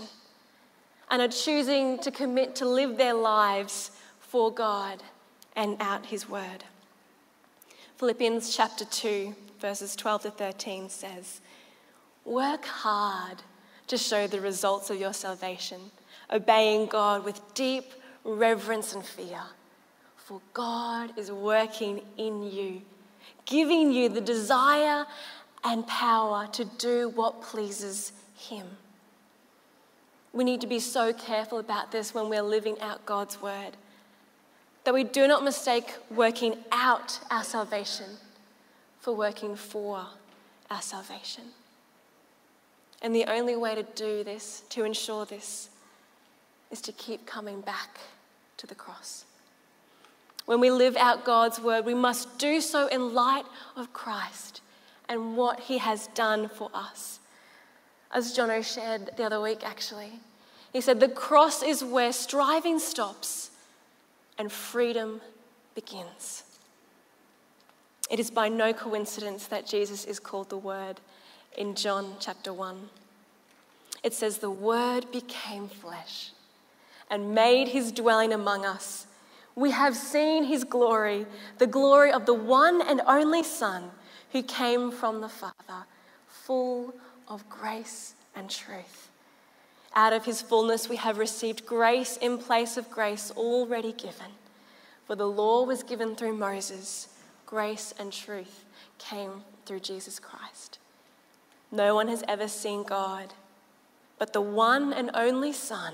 and 1.09 1.21
are 1.21 1.29
choosing 1.29 1.97
to 1.99 2.11
commit 2.11 2.55
to 2.57 2.65
live 2.65 2.97
their 2.97 3.13
lives 3.13 3.91
for 4.19 4.51
God 4.51 5.01
and 5.55 5.77
out 5.79 6.07
His 6.07 6.27
word. 6.27 6.65
Philippians 7.99 8.55
chapter 8.55 8.85
2, 8.85 9.35
verses 9.59 9.93
12 9.93 10.21
to 10.21 10.31
13 10.31 10.87
says, 10.87 11.41
Work 12.23 12.63
hard 12.63 13.43
to 13.87 13.97
show 13.97 14.25
the 14.25 14.39
results 14.39 14.89
of 14.89 14.97
your 14.97 15.11
salvation, 15.11 15.81
obeying 16.31 16.85
God 16.85 17.25
with 17.25 17.41
deep 17.55 17.91
reverence 18.23 18.95
and 18.95 19.03
fear. 19.03 19.41
For 20.15 20.39
God 20.53 21.11
is 21.17 21.29
working 21.29 21.99
in 22.15 22.41
you, 22.49 22.83
giving 23.45 23.91
you 23.91 24.07
the 24.07 24.21
desire 24.21 25.05
and 25.65 25.85
power 25.85 26.47
to 26.53 26.63
do 26.63 27.09
what 27.09 27.41
pleases 27.41 28.13
Him. 28.37 28.65
We 30.31 30.45
need 30.45 30.61
to 30.61 30.67
be 30.67 30.79
so 30.79 31.11
careful 31.11 31.59
about 31.59 31.91
this 31.91 32.13
when 32.13 32.29
we're 32.29 32.43
living 32.43 32.79
out 32.79 33.05
God's 33.05 33.41
word 33.41 33.75
that 34.89 34.93
we 34.95 35.03
do 35.03 35.27
not 35.27 35.43
mistake 35.43 35.93
working 36.09 36.57
out 36.71 37.19
our 37.29 37.43
salvation 37.43 38.07
for 38.99 39.15
working 39.15 39.55
for 39.55 40.03
our 40.71 40.81
salvation. 40.81 41.43
And 43.03 43.13
the 43.13 43.25
only 43.25 43.55
way 43.55 43.75
to 43.75 43.83
do 43.83 44.23
this, 44.23 44.63
to 44.69 44.83
ensure 44.83 45.25
this, 45.27 45.69
is 46.71 46.81
to 46.81 46.91
keep 46.91 47.27
coming 47.27 47.61
back 47.61 47.99
to 48.57 48.65
the 48.65 48.73
cross. 48.73 49.25
When 50.47 50.59
we 50.59 50.71
live 50.71 50.97
out 50.97 51.23
God's 51.23 51.59
word, 51.59 51.85
we 51.85 51.93
must 51.93 52.39
do 52.39 52.59
so 52.59 52.87
in 52.87 53.13
light 53.13 53.45
of 53.75 53.93
Christ 53.93 54.61
and 55.07 55.37
what 55.37 55.59
he 55.59 55.77
has 55.77 56.07
done 56.15 56.49
for 56.49 56.71
us. 56.73 57.19
As 58.09 58.35
Jono 58.35 58.65
shared 58.65 59.11
the 59.17 59.23
other 59.23 59.39
week, 59.39 59.59
actually, 59.63 60.13
he 60.73 60.81
said, 60.81 60.99
The 60.99 61.09
cross 61.09 61.61
is 61.61 61.83
where 61.83 62.11
striving 62.11 62.79
stops 62.79 63.48
and 64.39 64.51
freedom 64.51 65.21
begins. 65.75 66.43
It 68.09 68.19
is 68.19 68.31
by 68.31 68.49
no 68.49 68.73
coincidence 68.73 69.45
that 69.47 69.67
Jesus 69.67 70.05
is 70.05 70.19
called 70.19 70.49
the 70.49 70.57
Word 70.57 70.99
in 71.55 71.75
John 71.75 72.15
chapter 72.19 72.51
1. 72.51 72.89
It 74.01 74.13
says, 74.13 74.39
The 74.39 74.49
Word 74.49 75.11
became 75.11 75.67
flesh 75.67 76.31
and 77.11 77.35
made 77.35 77.67
his 77.67 77.91
dwelling 77.91 78.33
among 78.33 78.65
us. 78.65 79.05
We 79.55 79.71
have 79.71 79.95
seen 79.95 80.45
his 80.45 80.63
glory, 80.63 81.25
the 81.57 81.67
glory 81.67 82.11
of 82.11 82.25
the 82.25 82.33
one 82.33 82.81
and 82.81 83.01
only 83.05 83.43
Son 83.43 83.91
who 84.31 84.41
came 84.41 84.89
from 84.89 85.21
the 85.21 85.29
Father, 85.29 85.85
full 86.27 86.93
of 87.27 87.47
grace 87.49 88.13
and 88.35 88.49
truth. 88.49 89.08
Out 89.95 90.13
of 90.13 90.25
his 90.25 90.41
fullness, 90.41 90.87
we 90.87 90.97
have 90.97 91.17
received 91.17 91.65
grace 91.65 92.17
in 92.17 92.37
place 92.37 92.77
of 92.77 92.89
grace 92.89 93.31
already 93.35 93.91
given. 93.91 94.31
For 95.05 95.15
the 95.15 95.27
law 95.27 95.63
was 95.63 95.83
given 95.83 96.15
through 96.15 96.37
Moses, 96.37 97.09
grace 97.45 97.93
and 97.97 98.13
truth 98.13 98.65
came 98.99 99.43
through 99.65 99.79
Jesus 99.79 100.19
Christ. 100.19 100.77
No 101.71 101.95
one 101.95 102.07
has 102.07 102.23
ever 102.27 102.47
seen 102.47 102.83
God, 102.83 103.33
but 104.17 104.33
the 104.33 104.41
one 104.41 104.93
and 104.93 105.09
only 105.13 105.53
Son 105.53 105.93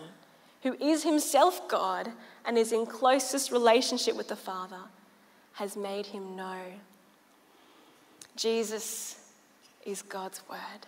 who 0.65 0.73
is 0.81 1.03
himself 1.03 1.67
God 1.67 2.11
and 2.43 2.57
is 2.57 2.71
in 2.71 2.87
closest 2.87 3.51
relationship 3.51 4.15
with 4.15 4.27
the 4.27 4.35
Father, 4.35 4.81
has 5.53 5.77
made 5.77 6.07
him 6.07 6.35
know. 6.35 6.59
Jesus 8.35 9.31
is 9.85 10.01
God's 10.01 10.41
word. 10.49 10.87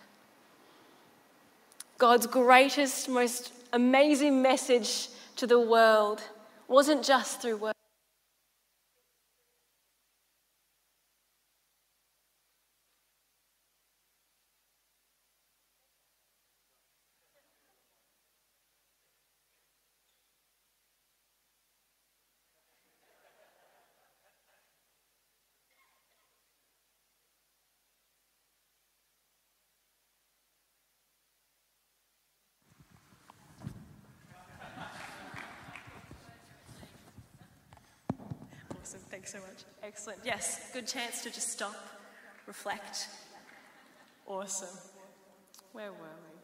God's 1.97 2.27
greatest, 2.27 3.09
most 3.09 3.51
amazing 3.73 4.41
message 4.41 5.09
to 5.37 5.47
the 5.47 5.59
world 5.59 6.21
wasn't 6.67 7.03
just 7.03 7.41
through 7.41 7.57
words. 7.57 7.76
Awesome, 38.87 39.01
thanks 39.09 39.33
so 39.33 39.39
much. 39.39 39.65
Excellent. 39.83 40.19
Yes, 40.23 40.61
good 40.71 40.87
chance 40.87 41.21
to 41.23 41.29
just 41.29 41.51
stop, 41.51 41.75
reflect. 42.45 43.09
Awesome. 44.25 44.77
Where 45.73 45.91
were 45.91 45.97
we? 45.97 46.39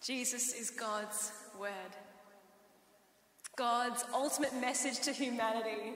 Jesus 0.00 0.54
is 0.54 0.70
God's 0.70 1.32
word. 1.58 1.72
God's 3.56 4.04
ultimate 4.14 4.54
message 4.60 5.00
to 5.00 5.12
humanity 5.12 5.94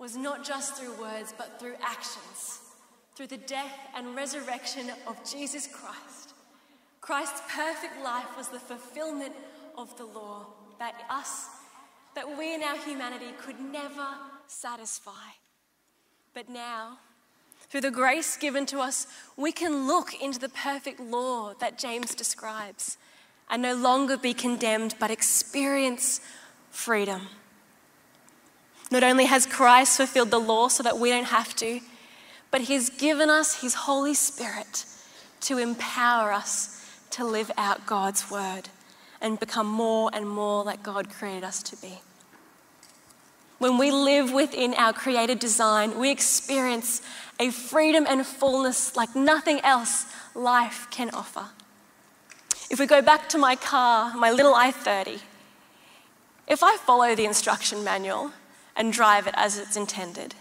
was 0.00 0.16
not 0.16 0.44
just 0.44 0.74
through 0.74 1.00
words, 1.00 1.32
but 1.38 1.60
through 1.60 1.76
actions, 1.80 2.58
through 3.14 3.28
the 3.28 3.36
death 3.36 3.78
and 3.94 4.16
resurrection 4.16 4.90
of 5.06 5.16
Jesus 5.30 5.68
Christ. 5.68 6.34
Christ's 7.00 7.40
perfect 7.54 8.02
life 8.02 8.36
was 8.36 8.48
the 8.48 8.58
fulfillment 8.58 9.34
of 9.78 9.96
the 9.96 10.06
law 10.06 10.46
that 10.78 11.04
us, 11.10 11.46
that 12.14 12.36
we 12.38 12.54
in 12.54 12.62
our 12.62 12.76
humanity 12.78 13.32
could 13.40 13.60
never 13.60 14.06
satisfy. 14.46 15.34
But 16.34 16.48
now, 16.48 16.98
through 17.68 17.80
the 17.80 17.90
grace 17.90 18.36
given 18.36 18.66
to 18.66 18.80
us, 18.80 19.06
we 19.36 19.52
can 19.52 19.86
look 19.86 20.20
into 20.20 20.38
the 20.38 20.48
perfect 20.48 21.00
law 21.00 21.54
that 21.60 21.78
James 21.78 22.14
describes 22.14 22.96
and 23.48 23.62
no 23.62 23.74
longer 23.74 24.16
be 24.16 24.34
condemned, 24.34 24.94
but 24.98 25.10
experience 25.10 26.20
freedom. 26.70 27.28
Not 28.90 29.02
only 29.02 29.24
has 29.24 29.46
Christ 29.46 29.96
fulfilled 29.96 30.30
the 30.30 30.38
law 30.38 30.68
so 30.68 30.82
that 30.82 30.98
we 30.98 31.10
don't 31.10 31.24
have 31.24 31.56
to, 31.56 31.80
but 32.50 32.62
He's 32.62 32.90
given 32.90 33.30
us 33.30 33.60
His 33.60 33.74
Holy 33.74 34.14
Spirit 34.14 34.84
to 35.42 35.58
empower 35.58 36.32
us 36.32 36.72
to 37.10 37.24
live 37.24 37.50
out 37.56 37.86
God's 37.86 38.30
word 38.30 38.68
and 39.20 39.40
become 39.40 39.66
more 39.66 40.10
and 40.12 40.28
more 40.28 40.64
like 40.64 40.82
God 40.82 41.10
created 41.10 41.44
us 41.44 41.62
to 41.64 41.76
be. 41.76 42.00
When 43.58 43.78
we 43.78 43.90
live 43.90 44.32
within 44.32 44.74
our 44.74 44.92
created 44.92 45.38
design, 45.38 45.98
we 45.98 46.10
experience 46.10 47.00
a 47.40 47.50
freedom 47.50 48.06
and 48.08 48.26
fullness 48.26 48.96
like 48.96 49.16
nothing 49.16 49.60
else 49.60 50.06
life 50.34 50.88
can 50.90 51.10
offer. 51.10 51.46
If 52.70 52.78
we 52.78 52.86
go 52.86 53.00
back 53.00 53.28
to 53.30 53.38
my 53.38 53.56
car, 53.56 54.14
my 54.14 54.30
little 54.30 54.54
i30, 54.54 55.20
if 56.46 56.62
I 56.62 56.76
follow 56.76 57.14
the 57.14 57.24
instruction 57.24 57.82
manual 57.82 58.32
and 58.76 58.92
drive 58.92 59.26
it 59.26 59.34
as 59.36 59.58
it's 59.58 59.76
intended, 59.76 60.34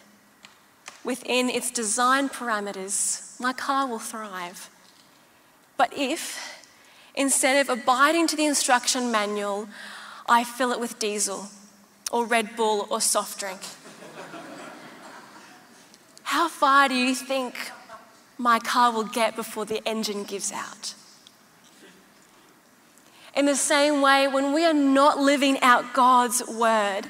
within 1.04 1.50
its 1.50 1.72
design 1.72 2.30
parameters, 2.30 3.40
my 3.40 3.54
car 3.54 3.88
will 3.88 4.00
thrive. 4.00 4.70
But 5.78 5.94
if 5.96 6.55
Instead 7.16 7.62
of 7.62 7.70
abiding 7.70 8.28
to 8.28 8.36
the 8.36 8.46
instruction 8.46 9.12
manual, 9.12 9.68
I 10.28 10.44
fill 10.44 10.72
it 10.72 10.80
with 10.80 11.00
diesel 11.00 11.48
or 12.12 12.26
Red 12.26 12.56
Bull 12.56 12.88
or 12.90 13.00
soft 13.00 13.40
drink. 13.40 13.62
How 16.24 16.50
far 16.50 16.90
do 16.90 16.96
you 16.96 17.16
think 17.16 17.72
my 18.38 18.60
car 18.60 18.92
will 18.92 19.06
get 19.06 19.36
before 19.36 19.66
the 19.66 19.86
engine 19.88 20.24
gives 20.24 20.52
out? 20.52 20.94
In 23.36 23.46
the 23.46 23.56
same 23.56 24.02
way, 24.02 24.28
when 24.28 24.54
we 24.54 24.66
are 24.66 24.74
not 24.74 25.20
living 25.20 25.60
out 25.62 25.94
God's 25.94 26.46
word, 26.48 27.04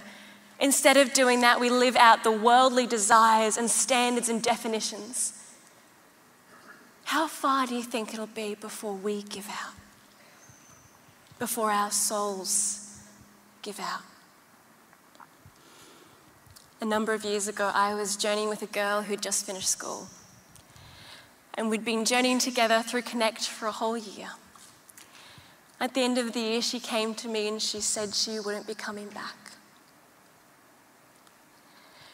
instead 0.59 0.97
of 0.97 1.13
doing 1.13 1.41
that, 1.41 1.59
we 1.59 1.69
live 1.69 1.95
out 1.95 2.23
the 2.23 2.31
worldly 2.31 2.87
desires 2.87 3.57
and 3.57 3.69
standards 3.69 4.27
and 4.27 4.41
definitions. 4.41 5.33
How 7.05 7.27
far 7.27 7.67
do 7.67 7.75
you 7.75 7.83
think 7.83 8.13
it'll 8.13 8.25
be 8.25 8.55
before 8.55 8.95
we 8.95 9.21
give 9.21 9.47
out? 9.49 9.73
Before 11.39 11.71
our 11.71 11.91
souls 11.91 12.99
give 13.61 13.79
out. 13.79 14.01
A 16.81 16.85
number 16.85 17.13
of 17.13 17.23
years 17.23 17.47
ago, 17.47 17.71
I 17.73 17.93
was 17.93 18.15
journeying 18.15 18.49
with 18.49 18.61
a 18.61 18.67
girl 18.67 19.01
who'd 19.01 19.21
just 19.21 19.45
finished 19.45 19.69
school. 19.69 20.07
And 21.55 21.69
we'd 21.69 21.85
been 21.85 22.05
journeying 22.05 22.39
together 22.39 22.81
through 22.81 23.03
Connect 23.03 23.47
for 23.47 23.67
a 23.67 23.71
whole 23.71 23.97
year. 23.97 24.29
At 25.79 25.93
the 25.93 26.01
end 26.01 26.17
of 26.17 26.33
the 26.33 26.39
year, 26.39 26.61
she 26.61 26.79
came 26.79 27.13
to 27.15 27.27
me 27.27 27.47
and 27.47 27.61
she 27.61 27.81
said 27.81 28.13
she 28.13 28.39
wouldn't 28.39 28.67
be 28.67 28.75
coming 28.75 29.07
back. 29.09 29.35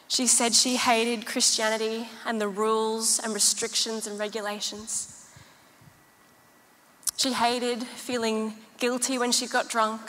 She 0.08 0.26
said 0.26 0.54
she 0.54 0.76
hated 0.76 1.26
Christianity 1.26 2.08
and 2.26 2.40
the 2.40 2.48
rules 2.48 3.18
and 3.18 3.32
restrictions 3.32 4.06
and 4.06 4.18
regulations. 4.18 5.26
She 7.16 7.32
hated 7.32 7.82
feeling 7.84 8.54
guilty 8.82 9.16
when 9.16 9.30
she 9.30 9.46
got 9.46 9.68
drunk. 9.68 10.00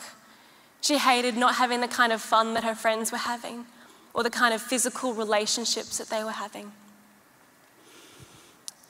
She 0.81 0.97
hated 0.97 1.37
not 1.37 1.55
having 1.55 1.79
the 1.79 1.87
kind 1.87 2.11
of 2.11 2.23
fun 2.23 2.55
that 2.55 2.63
her 2.63 2.73
friends 2.73 3.11
were 3.11 3.19
having 3.19 3.67
or 4.15 4.23
the 4.23 4.31
kind 4.31 4.51
of 4.51 4.63
physical 4.63 5.13
relationships 5.13 5.99
that 5.99 6.09
they 6.09 6.23
were 6.23 6.31
having. 6.31 6.71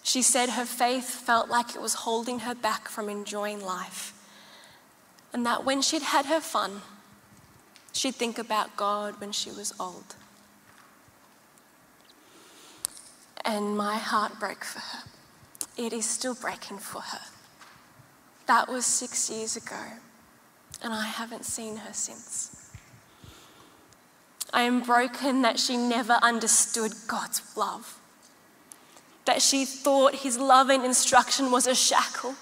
She 0.01 0.21
said 0.21 0.51
her 0.51 0.65
faith 0.65 1.09
felt 1.09 1.49
like 1.49 1.75
it 1.75 1.81
was 1.81 2.05
holding 2.05 2.39
her 2.39 2.55
back 2.55 2.87
from 2.87 3.09
enjoying 3.09 3.61
life, 3.61 4.13
and 5.33 5.45
that 5.45 5.65
when 5.65 5.81
she'd 5.81 6.01
had 6.01 6.27
her 6.27 6.39
fun, 6.39 6.81
she'd 7.91 8.15
think 8.15 8.39
about 8.39 8.77
God 8.77 9.19
when 9.19 9.33
she 9.33 9.49
was 9.49 9.73
old. 9.79 10.15
And 13.43 13.75
my 13.75 13.97
heart 13.97 14.39
broke 14.39 14.63
for 14.63 14.79
her. 14.79 15.03
It 15.75 15.91
is 15.91 16.05
still 16.05 16.35
breaking 16.35 16.77
for 16.77 17.01
her. 17.01 17.21
That 18.45 18.67
was 18.67 18.85
six 18.85 19.29
years 19.29 19.55
ago, 19.55 19.81
and 20.81 20.93
I 20.93 21.05
haven't 21.05 21.45
seen 21.45 21.77
her 21.77 21.93
since. 21.93 22.71
I 24.51 24.63
am 24.63 24.81
broken 24.81 25.41
that 25.41 25.59
she 25.59 25.77
never 25.77 26.13
understood 26.21 26.93
God's 27.07 27.41
love, 27.55 27.99
that 29.25 29.41
she 29.41 29.65
thought 29.65 30.15
His 30.15 30.37
loving 30.37 30.83
instruction 30.83 31.51
was 31.51 31.67
a 31.67 31.73
shackle 31.73 32.35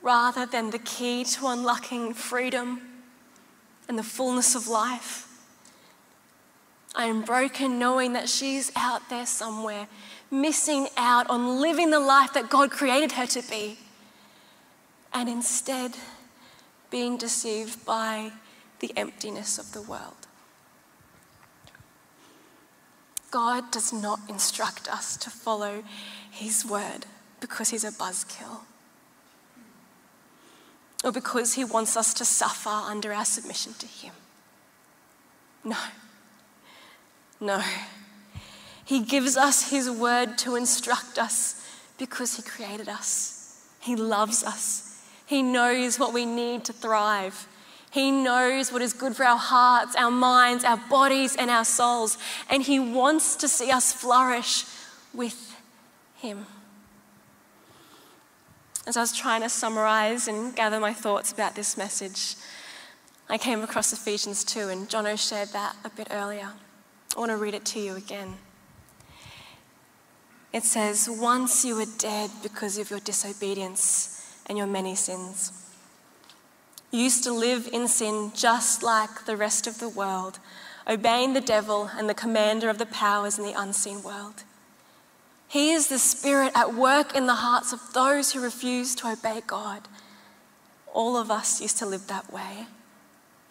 rather 0.00 0.46
than 0.46 0.70
the 0.70 0.78
key 0.80 1.24
to 1.24 1.46
unlocking 1.46 2.12
freedom 2.14 2.80
and 3.88 3.98
the 3.98 4.02
fullness 4.02 4.54
of 4.54 4.66
life. 4.66 5.28
I 6.94 7.06
am 7.06 7.22
broken 7.22 7.78
knowing 7.78 8.14
that 8.14 8.28
she's 8.28 8.72
out 8.74 9.08
there 9.08 9.26
somewhere, 9.26 9.86
missing 10.30 10.88
out 10.96 11.30
on 11.30 11.60
living 11.60 11.90
the 11.90 12.00
life 12.00 12.32
that 12.32 12.50
God 12.50 12.70
created 12.70 13.12
her 13.12 13.26
to 13.26 13.42
be 13.48 13.78
and 15.14 15.28
instead 15.28 15.96
being 16.90 17.16
deceived 17.16 17.84
by 17.84 18.32
the 18.80 18.92
emptiness 18.96 19.58
of 19.58 19.72
the 19.72 19.82
world. 19.82 20.26
God 23.30 23.70
does 23.70 23.92
not 23.92 24.20
instruct 24.28 24.88
us 24.88 25.16
to 25.16 25.30
follow 25.30 25.82
His 26.30 26.66
word 26.66 27.06
because 27.40 27.70
He's 27.70 27.84
a 27.84 27.90
buzzkill 27.90 28.60
or 31.02 31.12
because 31.12 31.54
He 31.54 31.64
wants 31.64 31.96
us 31.96 32.12
to 32.14 32.24
suffer 32.24 32.68
under 32.68 33.12
our 33.12 33.24
submission 33.24 33.72
to 33.78 33.86
Him. 33.86 34.12
No. 35.64 35.78
No. 37.40 37.62
He 38.84 39.00
gives 39.00 39.36
us 39.36 39.70
His 39.70 39.90
word 39.90 40.36
to 40.38 40.54
instruct 40.54 41.18
us 41.18 41.66
because 41.98 42.36
He 42.36 42.42
created 42.42 42.88
us. 42.88 43.66
He 43.80 43.96
loves 43.96 44.44
us. 44.44 44.91
He 45.26 45.42
knows 45.42 45.98
what 45.98 46.12
we 46.12 46.26
need 46.26 46.64
to 46.66 46.72
thrive. 46.72 47.46
He 47.90 48.10
knows 48.10 48.72
what 48.72 48.80
is 48.80 48.94
good 48.94 49.14
for 49.14 49.24
our 49.24 49.36
hearts, 49.36 49.94
our 49.96 50.10
minds, 50.10 50.64
our 50.64 50.78
bodies, 50.88 51.36
and 51.36 51.50
our 51.50 51.64
souls. 51.64 52.16
And 52.48 52.62
He 52.62 52.78
wants 52.78 53.36
to 53.36 53.48
see 53.48 53.70
us 53.70 53.92
flourish 53.92 54.64
with 55.12 55.54
Him. 56.16 56.46
As 58.86 58.96
I 58.96 59.00
was 59.00 59.16
trying 59.16 59.42
to 59.42 59.48
summarize 59.48 60.26
and 60.26 60.56
gather 60.56 60.80
my 60.80 60.92
thoughts 60.92 61.32
about 61.32 61.54
this 61.54 61.76
message, 61.76 62.36
I 63.28 63.38
came 63.38 63.62
across 63.62 63.92
Ephesians 63.92 64.42
2, 64.44 64.70
and 64.70 64.88
Jono 64.88 65.18
shared 65.18 65.48
that 65.48 65.76
a 65.84 65.90
bit 65.90 66.08
earlier. 66.10 66.50
I 67.14 67.18
want 67.18 67.30
to 67.30 67.36
read 67.36 67.54
it 67.54 67.64
to 67.66 67.78
you 67.78 67.94
again. 67.94 68.36
It 70.52 70.64
says, 70.64 71.08
Once 71.10 71.64
you 71.64 71.76
were 71.76 71.86
dead 71.98 72.30
because 72.42 72.78
of 72.78 72.90
your 72.90 73.00
disobedience 73.00 74.21
and 74.46 74.58
your 74.58 74.66
many 74.66 74.94
sins. 74.94 75.52
You 76.90 77.00
used 77.00 77.24
to 77.24 77.32
live 77.32 77.68
in 77.72 77.88
sin 77.88 78.32
just 78.34 78.82
like 78.82 79.24
the 79.24 79.36
rest 79.36 79.66
of 79.66 79.78
the 79.78 79.88
world, 79.88 80.38
obeying 80.86 81.32
the 81.32 81.40
devil 81.40 81.90
and 81.96 82.08
the 82.08 82.14
commander 82.14 82.68
of 82.68 82.78
the 82.78 82.86
powers 82.86 83.38
in 83.38 83.44
the 83.44 83.58
unseen 83.58 84.02
world. 84.02 84.44
He 85.48 85.72
is 85.72 85.88
the 85.88 85.98
spirit 85.98 86.52
at 86.54 86.74
work 86.74 87.14
in 87.14 87.26
the 87.26 87.34
hearts 87.34 87.72
of 87.72 87.80
those 87.92 88.32
who 88.32 88.40
refuse 88.40 88.94
to 88.96 89.08
obey 89.08 89.42
God. 89.46 89.82
All 90.94 91.16
of 91.16 91.30
us 91.30 91.60
used 91.60 91.78
to 91.78 91.86
live 91.86 92.06
that 92.06 92.32
way, 92.32 92.66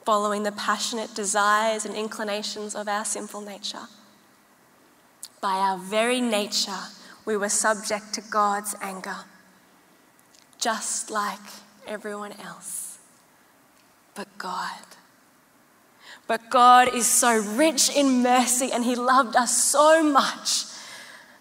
following 0.05 0.43
the 0.43 0.51
passionate 0.51 1.13
desires 1.15 1.85
and 1.85 1.95
inclinations 1.95 2.75
of 2.75 2.87
our 2.87 3.05
sinful 3.05 3.41
nature. 3.41 3.87
By 5.41 5.53
our 5.53 5.77
very 5.77 6.21
nature, 6.21 6.83
we 7.25 7.37
were 7.37 7.49
subject 7.49 8.13
to 8.13 8.21
God's 8.21 8.75
anger, 8.81 9.17
just 10.61 11.11
like 11.11 11.39
everyone 11.85 12.31
else 12.33 12.91
but 14.15 14.27
God. 14.37 14.77
But 16.27 16.49
God 16.49 16.93
is 16.93 17.07
so 17.07 17.41
rich 17.41 17.89
in 17.89 18.21
mercy 18.21 18.71
and 18.71 18.85
He 18.85 18.95
loved 18.95 19.35
us 19.35 19.63
so 19.63 20.03
much 20.03 20.65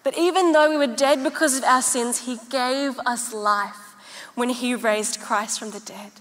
that 0.03 0.17
even 0.17 0.51
though 0.51 0.69
we 0.69 0.77
were 0.77 0.95
dead 0.95 1.23
because 1.23 1.57
of 1.57 1.63
our 1.63 1.81
sins, 1.81 2.25
He 2.25 2.37
gave 2.49 2.99
us 3.05 3.33
life 3.33 3.95
when 4.35 4.49
He 4.49 4.75
raised 4.75 5.21
Christ 5.21 5.59
from 5.59 5.71
the 5.71 5.79
dead. 5.79 6.11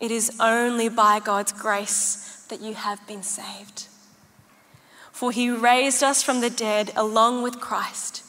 It 0.00 0.10
is 0.10 0.36
only 0.38 0.88
by 0.88 1.20
God's 1.20 1.52
grace 1.52 2.44
that 2.50 2.60
you 2.60 2.74
have 2.74 3.04
been 3.06 3.22
saved. 3.22 3.86
For 5.10 5.32
He 5.32 5.50
raised 5.50 6.02
us 6.02 6.22
from 6.22 6.40
the 6.40 6.50
dead 6.50 6.92
along 6.94 7.42
with 7.42 7.60
Christ 7.60 8.22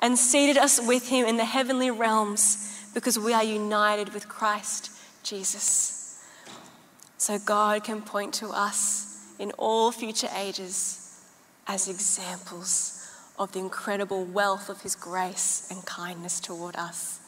and 0.00 0.18
seated 0.18 0.58
us 0.58 0.80
with 0.84 1.08
Him 1.08 1.26
in 1.26 1.36
the 1.36 1.44
heavenly 1.44 1.90
realms 1.90 2.71
because 2.94 3.18
we 3.18 3.32
are 3.32 3.44
united 3.44 4.12
with 4.12 4.28
Christ 4.28 4.90
Jesus 5.22 6.02
so 7.22 7.38
God 7.38 7.84
can 7.84 8.02
point 8.02 8.34
to 8.34 8.48
us 8.48 9.32
in 9.38 9.52
all 9.52 9.92
future 9.92 10.28
ages 10.36 11.20
as 11.68 11.88
examples 11.88 13.08
of 13.38 13.52
the 13.52 13.60
incredible 13.60 14.24
wealth 14.24 14.68
of 14.68 14.82
His 14.82 14.96
grace 14.96 15.68
and 15.70 15.84
kindness 15.86 16.40
toward 16.40 16.74
us, 16.74 17.20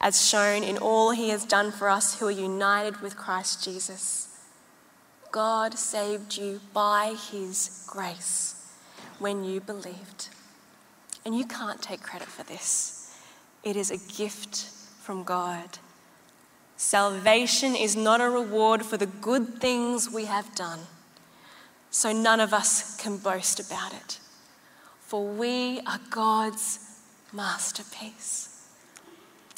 as 0.00 0.26
shown 0.26 0.62
in 0.62 0.76
all 0.76 1.12
He 1.12 1.30
has 1.30 1.46
done 1.46 1.72
for 1.72 1.88
us 1.88 2.18
who 2.18 2.26
are 2.26 2.30
united 2.30 3.00
with 3.00 3.16
Christ 3.16 3.64
Jesus. 3.64 4.38
God 5.32 5.78
saved 5.78 6.36
you 6.36 6.60
by 6.74 7.16
His 7.30 7.84
grace 7.86 8.70
when 9.18 9.44
you 9.44 9.60
believed. 9.60 10.28
And 11.24 11.36
you 11.36 11.46
can't 11.46 11.80
take 11.80 12.02
credit 12.02 12.28
for 12.28 12.42
this, 12.44 13.16
it 13.64 13.76
is 13.76 13.90
a 13.90 13.96
gift 14.14 14.70
from 15.06 15.22
God. 15.22 15.78
Salvation 16.76 17.76
is 17.76 17.94
not 17.94 18.20
a 18.20 18.28
reward 18.28 18.84
for 18.84 18.96
the 18.96 19.06
good 19.06 19.60
things 19.60 20.10
we 20.10 20.24
have 20.24 20.52
done, 20.56 20.80
so 21.92 22.12
none 22.12 22.40
of 22.40 22.52
us 22.52 22.96
can 22.96 23.16
boast 23.16 23.60
about 23.60 23.94
it. 23.94 24.18
For 24.98 25.24
we 25.24 25.78
are 25.86 26.00
God's 26.10 26.80
masterpiece. 27.32 28.68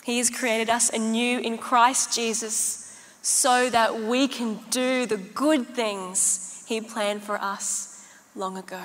He 0.04 0.18
has 0.18 0.28
created 0.28 0.68
us 0.68 0.90
anew 0.90 1.38
in 1.38 1.56
Christ 1.56 2.14
Jesus 2.14 2.94
so 3.22 3.70
that 3.70 3.98
we 4.02 4.28
can 4.28 4.60
do 4.68 5.06
the 5.06 5.16
good 5.16 5.68
things 5.68 6.62
He 6.68 6.82
planned 6.82 7.22
for 7.22 7.40
us 7.40 8.06
long 8.36 8.58
ago. 8.58 8.84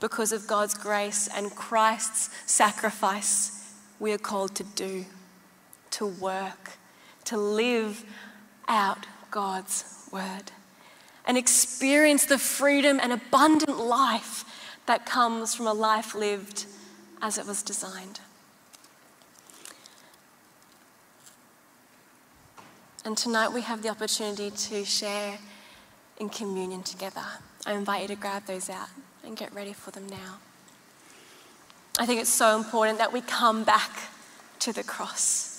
Because 0.00 0.32
of 0.32 0.46
God's 0.46 0.74
grace 0.74 1.30
and 1.34 1.56
Christ's 1.56 2.28
sacrifice, 2.44 3.74
we 3.98 4.12
are 4.12 4.18
called 4.18 4.54
to 4.56 4.64
do, 4.64 5.06
to 5.94 6.06
work 6.06 6.72
to 7.24 7.36
live 7.36 8.04
out 8.68 9.06
God's 9.30 10.08
word 10.12 10.52
and 11.26 11.36
experience 11.36 12.26
the 12.26 12.38
freedom 12.38 13.00
and 13.02 13.12
abundant 13.12 13.78
life 13.78 14.44
that 14.86 15.06
comes 15.06 15.54
from 15.54 15.66
a 15.66 15.72
life 15.72 16.14
lived 16.14 16.66
as 17.22 17.38
it 17.38 17.46
was 17.46 17.62
designed. 17.62 18.20
And 23.04 23.16
tonight 23.16 23.48
we 23.48 23.62
have 23.62 23.82
the 23.82 23.88
opportunity 23.88 24.50
to 24.50 24.84
share 24.84 25.38
in 26.18 26.28
communion 26.28 26.82
together. 26.82 27.24
I 27.66 27.72
invite 27.72 28.02
you 28.02 28.08
to 28.08 28.16
grab 28.16 28.46
those 28.46 28.68
out 28.68 28.88
and 29.24 29.36
get 29.36 29.52
ready 29.54 29.72
for 29.72 29.90
them 29.90 30.06
now. 30.08 30.38
I 31.98 32.06
think 32.06 32.20
it's 32.20 32.30
so 32.30 32.56
important 32.56 32.98
that 32.98 33.12
we 33.12 33.20
come 33.20 33.64
back 33.64 33.90
to 34.60 34.72
the 34.72 34.82
cross 34.82 35.53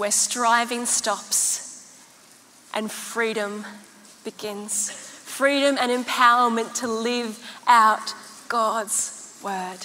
where 0.00 0.10
striving 0.10 0.86
stops 0.86 1.94
and 2.72 2.90
freedom 2.90 3.66
begins. 4.24 4.90
Freedom 4.90 5.76
and 5.78 5.92
empowerment 5.92 6.72
to 6.74 6.88
live 6.88 7.38
out 7.66 8.14
God's 8.48 9.38
word. 9.44 9.76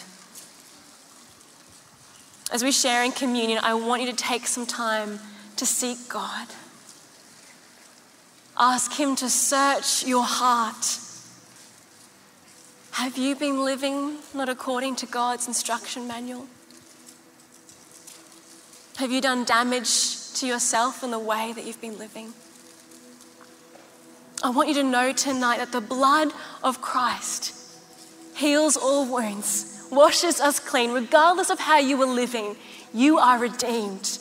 As 2.49 2.63
we 2.63 2.71
share 2.71 3.04
in 3.04 3.12
communion, 3.12 3.60
I 3.62 3.73
want 3.73 4.04
you 4.04 4.10
to 4.10 4.15
take 4.15 4.47
some 4.47 4.65
time 4.65 5.19
to 5.58 5.65
seek 5.65 6.08
God. 6.08 6.47
Ask 8.58 8.93
Him 8.93 9.17
to 9.17 9.30
search 9.30 10.06
your 10.08 10.23
heart. 10.23 10.97
Have 12.91 13.17
you 13.17 13.36
been 13.36 13.65
living 13.65 14.19
not 14.34 14.47
according 14.47 14.95
to 14.97 15.06
God's 15.06 15.49
instruction 15.49 16.08
manual? 16.08 16.47
Have 18.97 19.12
you 19.12 19.19
done 19.19 19.43
damage 19.43 20.31
to 20.36 20.47
yourself 20.47 21.03
in 21.03 21.12
the 21.12 21.19
way 21.19 21.51
that 21.51 21.65
you've 21.65 21.81
been 21.81 21.97
living? 21.97 22.34
I 24.41 24.49
want 24.51 24.69
you 24.69 24.75
to 24.75 24.84
know 24.84 25.12
tonight 25.12 25.58
that 25.58 25.73
the 25.73 25.81
blood 25.81 26.31
of 26.63 26.81
Christ 26.81 27.53
heals 28.36 28.77
all 28.77 29.05
wounds, 29.05 29.86
washes 29.91 30.39
us 30.39 30.62
clean, 30.62 30.91
regardless 30.91 31.49
of 31.49 31.60
how 31.60 31.77
you 31.77 31.97
were 31.97 32.05
living. 32.05 32.55
You 32.93 33.17
are 33.17 33.38
redeemed, 33.38 34.17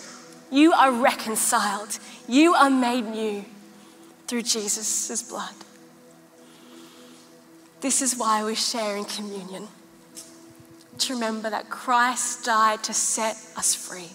you 0.50 0.72
are 0.72 0.90
reconciled, 0.90 2.00
you 2.26 2.54
are 2.54 2.70
made 2.70 3.02
new 3.02 3.44
through 4.26 4.42
Jesus' 4.42 5.22
blood. 5.22 5.54
This 7.80 8.02
is 8.02 8.16
why 8.16 8.44
we 8.44 8.56
share 8.56 8.96
in 8.96 9.04
communion 9.04 9.68
to 10.98 11.14
remember 11.14 11.48
that 11.50 11.70
Christ 11.70 12.44
died 12.44 12.82
to 12.84 12.92
set 12.92 13.36
us 13.56 13.74
free 13.74 14.10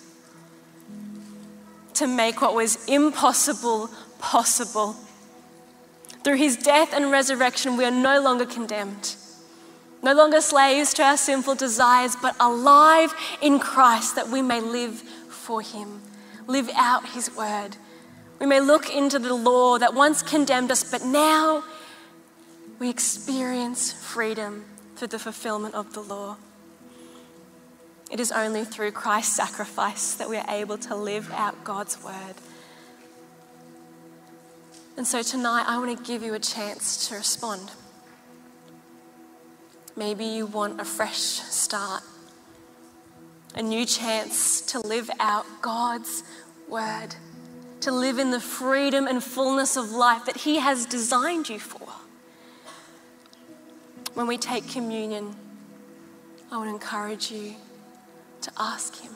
to 1.99 2.07
make 2.07 2.41
what 2.41 2.55
was 2.55 2.83
impossible 2.87 3.89
possible. 4.19 4.95
Through 6.23 6.37
his 6.37 6.57
death 6.57 6.93
and 6.93 7.11
resurrection, 7.11 7.77
we 7.77 7.85
are 7.85 7.91
no 7.91 8.21
longer 8.21 8.45
condemned, 8.45 9.15
no 10.01 10.13
longer 10.13 10.41
slaves 10.41 10.93
to 10.95 11.03
our 11.03 11.17
sinful 11.17 11.55
desires, 11.55 12.15
but 12.21 12.35
alive 12.39 13.13
in 13.41 13.59
Christ 13.59 14.15
that 14.15 14.29
we 14.29 14.41
may 14.41 14.61
live 14.61 14.95
for 15.29 15.61
him, 15.61 16.01
live 16.47 16.69
out 16.75 17.09
his 17.09 17.35
word. 17.35 17.77
We 18.39 18.45
may 18.45 18.61
look 18.61 18.89
into 18.89 19.19
the 19.19 19.33
law 19.33 19.77
that 19.77 19.93
once 19.93 20.21
condemned 20.21 20.71
us, 20.71 20.89
but 20.89 21.03
now 21.03 21.63
we 22.79 22.89
experience 22.89 23.91
freedom 23.91 24.63
through 24.95 25.09
the 25.09 25.19
fulfillment 25.19 25.75
of 25.75 25.93
the 25.93 26.01
law. 26.01 26.37
It 28.09 28.19
is 28.19 28.31
only 28.31 28.65
through 28.65 28.91
Christ's 28.91 29.35
sacrifice 29.35 30.15
that 30.15 30.29
we 30.29 30.37
are 30.37 30.49
able 30.49 30.77
to 30.79 30.95
live 30.95 31.31
out 31.31 31.63
God's 31.63 32.03
word. 32.03 32.35
And 34.97 35.05
so 35.05 35.21
tonight, 35.21 35.65
I 35.67 35.77
want 35.77 35.97
to 35.97 36.03
give 36.03 36.23
you 36.23 36.33
a 36.33 36.39
chance 36.39 37.07
to 37.07 37.15
respond. 37.15 37.71
Maybe 39.95 40.25
you 40.25 40.45
want 40.45 40.81
a 40.81 40.85
fresh 40.85 41.17
start, 41.17 42.03
a 43.55 43.61
new 43.61 43.85
chance 43.85 44.61
to 44.61 44.79
live 44.79 45.09
out 45.19 45.45
God's 45.61 46.23
word, 46.67 47.15
to 47.81 47.91
live 47.91 48.17
in 48.17 48.31
the 48.31 48.39
freedom 48.39 49.07
and 49.07 49.23
fullness 49.23 49.77
of 49.77 49.91
life 49.91 50.25
that 50.25 50.37
He 50.37 50.57
has 50.57 50.85
designed 50.85 51.47
you 51.47 51.59
for. 51.59 51.87
When 54.15 54.25
we 54.25 54.37
take 54.37 54.67
communion, 54.67 55.35
I 56.51 56.57
want 56.57 56.69
to 56.69 56.73
encourage 56.73 57.31
you 57.31 57.55
to 58.41 58.51
ask 58.57 58.99
Him. 58.99 59.13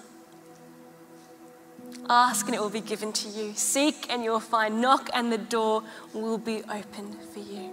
Ask 2.09 2.47
and 2.47 2.55
it 2.55 2.62
will 2.62 2.69
be 2.69 2.81
given 2.81 3.13
to 3.13 3.29
you. 3.29 3.53
Seek 3.55 4.12
and 4.12 4.23
you'll 4.23 4.39
find. 4.39 4.81
Knock 4.81 5.09
and 5.13 5.31
the 5.31 5.38
door 5.38 5.83
will 6.13 6.38
be 6.38 6.62
open 6.63 7.17
for 7.33 7.39
you. 7.39 7.71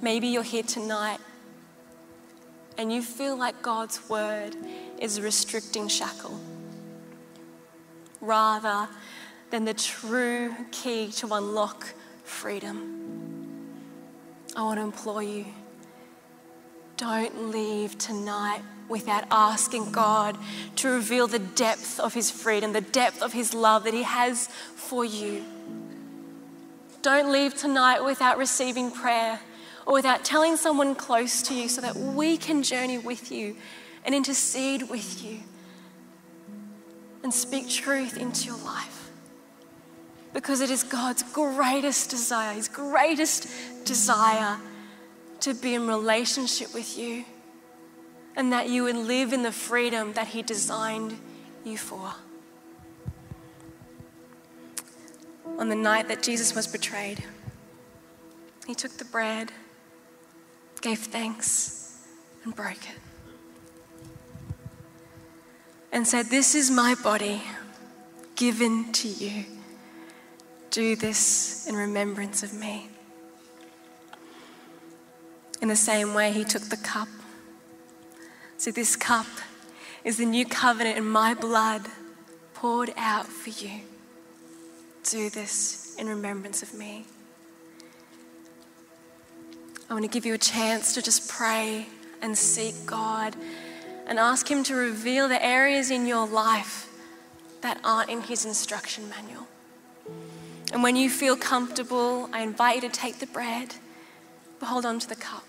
Maybe 0.00 0.28
you're 0.28 0.42
here 0.42 0.62
tonight 0.62 1.18
and 2.78 2.92
you 2.92 3.02
feel 3.02 3.36
like 3.36 3.62
God's 3.62 4.08
word 4.08 4.56
is 4.98 5.18
a 5.18 5.22
restricting 5.22 5.88
shackle 5.88 6.38
rather 8.20 8.88
than 9.50 9.64
the 9.64 9.74
true 9.74 10.54
key 10.72 11.10
to 11.12 11.32
unlock 11.32 11.94
freedom. 12.24 13.02
I 14.56 14.62
want 14.62 14.78
to 14.78 14.84
implore 14.84 15.22
you 15.22 15.46
don't 16.96 17.50
leave 17.50 17.98
tonight 17.98 18.62
without 18.88 19.24
asking 19.30 19.92
God 19.92 20.36
to 20.76 20.88
reveal 20.88 21.26
the 21.26 21.38
depth 21.38 21.98
of 21.98 22.14
His 22.14 22.30
freedom, 22.30 22.72
the 22.72 22.80
depth 22.80 23.22
of 23.22 23.32
His 23.32 23.54
love 23.54 23.84
that 23.84 23.94
He 23.94 24.02
has 24.02 24.48
for 24.74 25.04
you. 25.04 25.44
Don't 27.02 27.30
leave 27.30 27.54
tonight 27.54 28.00
without 28.00 28.38
receiving 28.38 28.90
prayer 28.90 29.40
or 29.86 29.94
without 29.94 30.24
telling 30.24 30.56
someone 30.56 30.94
close 30.94 31.42
to 31.42 31.54
you 31.54 31.68
so 31.68 31.80
that 31.80 31.96
we 31.96 32.36
can 32.36 32.62
journey 32.62 32.98
with 32.98 33.30
you 33.30 33.56
and 34.04 34.14
intercede 34.14 34.88
with 34.88 35.22
you 35.24 35.38
and 37.22 37.32
speak 37.32 37.68
truth 37.68 38.16
into 38.16 38.46
your 38.46 38.58
life. 38.58 39.10
Because 40.32 40.60
it 40.60 40.70
is 40.70 40.82
God's 40.82 41.22
greatest 41.22 42.10
desire, 42.10 42.52
His 42.54 42.68
greatest 42.68 43.48
desire 43.84 44.58
to 45.40 45.54
be 45.54 45.74
in 45.74 45.86
relationship 45.86 46.74
with 46.74 46.98
you 46.98 47.24
and 48.36 48.52
that 48.52 48.68
you 48.68 48.84
would 48.84 48.96
live 48.96 49.32
in 49.32 49.42
the 49.42 49.50
freedom 49.50 50.12
that 50.12 50.28
He 50.28 50.42
designed 50.42 51.18
you 51.64 51.78
for. 51.78 52.12
On 55.58 55.70
the 55.70 55.74
night 55.74 56.08
that 56.08 56.22
Jesus 56.22 56.54
was 56.54 56.66
betrayed, 56.66 57.24
He 58.66 58.74
took 58.74 58.92
the 58.92 59.06
bread, 59.06 59.52
gave 60.82 60.98
thanks, 60.98 62.06
and 62.44 62.54
broke 62.54 62.72
it. 62.72 62.98
And 65.90 66.06
said, 66.06 66.26
This 66.26 66.54
is 66.54 66.70
my 66.70 66.94
body 67.02 67.42
given 68.34 68.92
to 68.92 69.08
you. 69.08 69.46
Do 70.70 70.94
this 70.94 71.66
in 71.66 71.74
remembrance 71.74 72.42
of 72.42 72.52
me. 72.52 72.90
In 75.62 75.68
the 75.68 75.76
same 75.76 76.12
way, 76.12 76.32
he 76.32 76.44
took 76.44 76.64
the 76.64 76.76
cup. 76.76 77.08
So, 78.58 78.70
this 78.70 78.96
cup 78.96 79.26
is 80.02 80.16
the 80.16 80.24
new 80.24 80.46
covenant 80.46 80.96
in 80.96 81.04
my 81.04 81.34
blood 81.34 81.82
poured 82.54 82.92
out 82.96 83.26
for 83.26 83.50
you. 83.50 83.80
Do 85.04 85.28
this 85.28 85.94
in 85.98 86.08
remembrance 86.08 86.62
of 86.62 86.72
me. 86.72 87.04
I 89.88 89.92
want 89.92 90.04
to 90.04 90.10
give 90.10 90.24
you 90.24 90.34
a 90.34 90.38
chance 90.38 90.94
to 90.94 91.02
just 91.02 91.28
pray 91.28 91.86
and 92.22 92.36
seek 92.36 92.74
God 92.86 93.36
and 94.06 94.18
ask 94.18 94.50
Him 94.50 94.64
to 94.64 94.74
reveal 94.74 95.28
the 95.28 95.44
areas 95.44 95.90
in 95.90 96.06
your 96.06 96.26
life 96.26 96.88
that 97.60 97.78
aren't 97.84 98.10
in 98.10 98.22
His 98.22 98.44
instruction 98.44 99.08
manual. 99.10 99.46
And 100.72 100.82
when 100.82 100.96
you 100.96 101.10
feel 101.10 101.36
comfortable, 101.36 102.28
I 102.32 102.40
invite 102.40 102.76
you 102.76 102.80
to 102.82 102.88
take 102.88 103.18
the 103.18 103.26
bread, 103.26 103.74
but 104.58 104.66
hold 104.66 104.86
on 104.86 104.98
to 104.98 105.08
the 105.08 105.14
cup. 105.14 105.44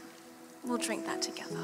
We'll 0.63 0.77
drink 0.77 1.05
that 1.05 1.21
together. 1.21 1.63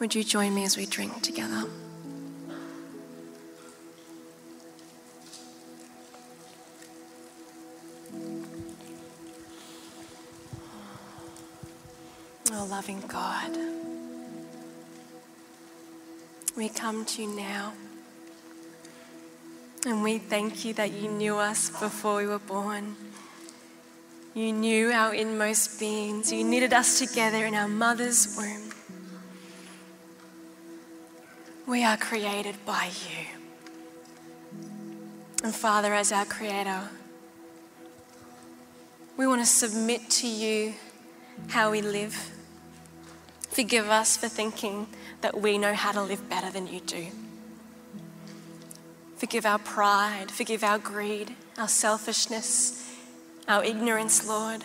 Would 0.00 0.14
you 0.14 0.24
join 0.24 0.54
me 0.54 0.64
as 0.64 0.78
we 0.78 0.86
drink 0.86 1.20
together? 1.20 1.64
Oh, 12.50 12.66
loving 12.70 13.02
God, 13.08 13.50
we 16.56 16.70
come 16.70 17.04
to 17.04 17.22
you 17.22 17.36
now. 17.36 17.74
And 19.84 20.02
we 20.02 20.16
thank 20.16 20.64
you 20.64 20.72
that 20.74 20.92
you 20.92 21.10
knew 21.10 21.36
us 21.36 21.68
before 21.78 22.16
we 22.16 22.26
were 22.26 22.38
born. 22.38 22.96
You 24.32 24.54
knew 24.54 24.90
our 24.92 25.14
inmost 25.14 25.78
beings. 25.78 26.32
You 26.32 26.42
knitted 26.42 26.72
us 26.72 26.98
together 26.98 27.44
in 27.44 27.54
our 27.54 27.68
mother's 27.68 28.34
womb. 28.38 28.69
We 31.70 31.84
are 31.84 31.96
created 31.96 32.56
by 32.66 32.86
you. 32.86 34.58
And 35.44 35.54
Father, 35.54 35.94
as 35.94 36.10
our 36.10 36.24
Creator, 36.24 36.88
we 39.16 39.24
want 39.24 39.40
to 39.40 39.46
submit 39.46 40.10
to 40.10 40.26
you 40.26 40.74
how 41.50 41.70
we 41.70 41.80
live. 41.80 42.32
Forgive 43.50 43.88
us 43.88 44.16
for 44.16 44.26
thinking 44.26 44.88
that 45.20 45.40
we 45.40 45.58
know 45.58 45.72
how 45.72 45.92
to 45.92 46.02
live 46.02 46.28
better 46.28 46.50
than 46.50 46.66
you 46.66 46.80
do. 46.80 47.06
Forgive 49.14 49.46
our 49.46 49.60
pride, 49.60 50.32
forgive 50.32 50.64
our 50.64 50.78
greed, 50.78 51.36
our 51.56 51.68
selfishness, 51.68 52.84
our 53.46 53.62
ignorance, 53.62 54.26
Lord. 54.26 54.64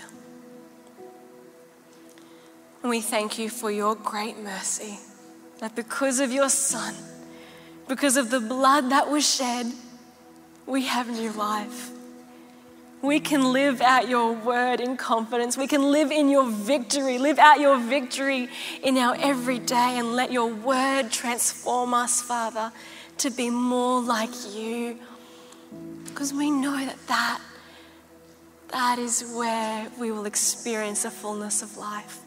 And 2.81 2.89
we 2.89 2.99
thank 2.99 3.37
you 3.37 3.51
for 3.51 3.69
your 3.69 3.93
great 3.93 4.39
mercy 4.39 4.97
that 5.59 5.75
because 5.75 6.19
of 6.19 6.31
your 6.31 6.49
Son, 6.49 6.95
because 7.87 8.17
of 8.17 8.29
the 8.29 8.39
blood 8.39 8.89
that 8.91 9.09
was 9.09 9.27
shed, 9.27 9.67
we 10.65 10.85
have 10.85 11.09
new 11.09 11.31
life. 11.31 11.91
We 13.01 13.19
can 13.19 13.53
live 13.53 13.81
out 13.81 14.09
your 14.09 14.33
word 14.33 14.79
in 14.79 14.97
confidence. 14.97 15.57
We 15.57 15.67
can 15.67 15.91
live 15.91 16.11
in 16.11 16.27
your 16.27 16.49
victory, 16.49 17.19
live 17.19 17.37
out 17.37 17.59
your 17.59 17.77
victory 17.77 18.49
in 18.81 18.97
our 18.97 19.15
everyday, 19.19 19.99
and 19.99 20.15
let 20.15 20.31
your 20.31 20.51
word 20.51 21.11
transform 21.11 21.93
us, 21.93 22.21
Father, 22.21 22.71
to 23.19 23.29
be 23.29 23.51
more 23.51 24.01
like 24.01 24.31
you. 24.55 24.97
Because 26.05 26.33
we 26.33 26.49
know 26.49 26.77
that 26.83 27.07
that, 27.07 27.41
that 28.69 28.97
is 28.97 29.33
where 29.35 29.87
we 29.99 30.11
will 30.11 30.25
experience 30.25 31.03
the 31.03 31.11
fullness 31.11 31.61
of 31.61 31.77
life. 31.77 32.24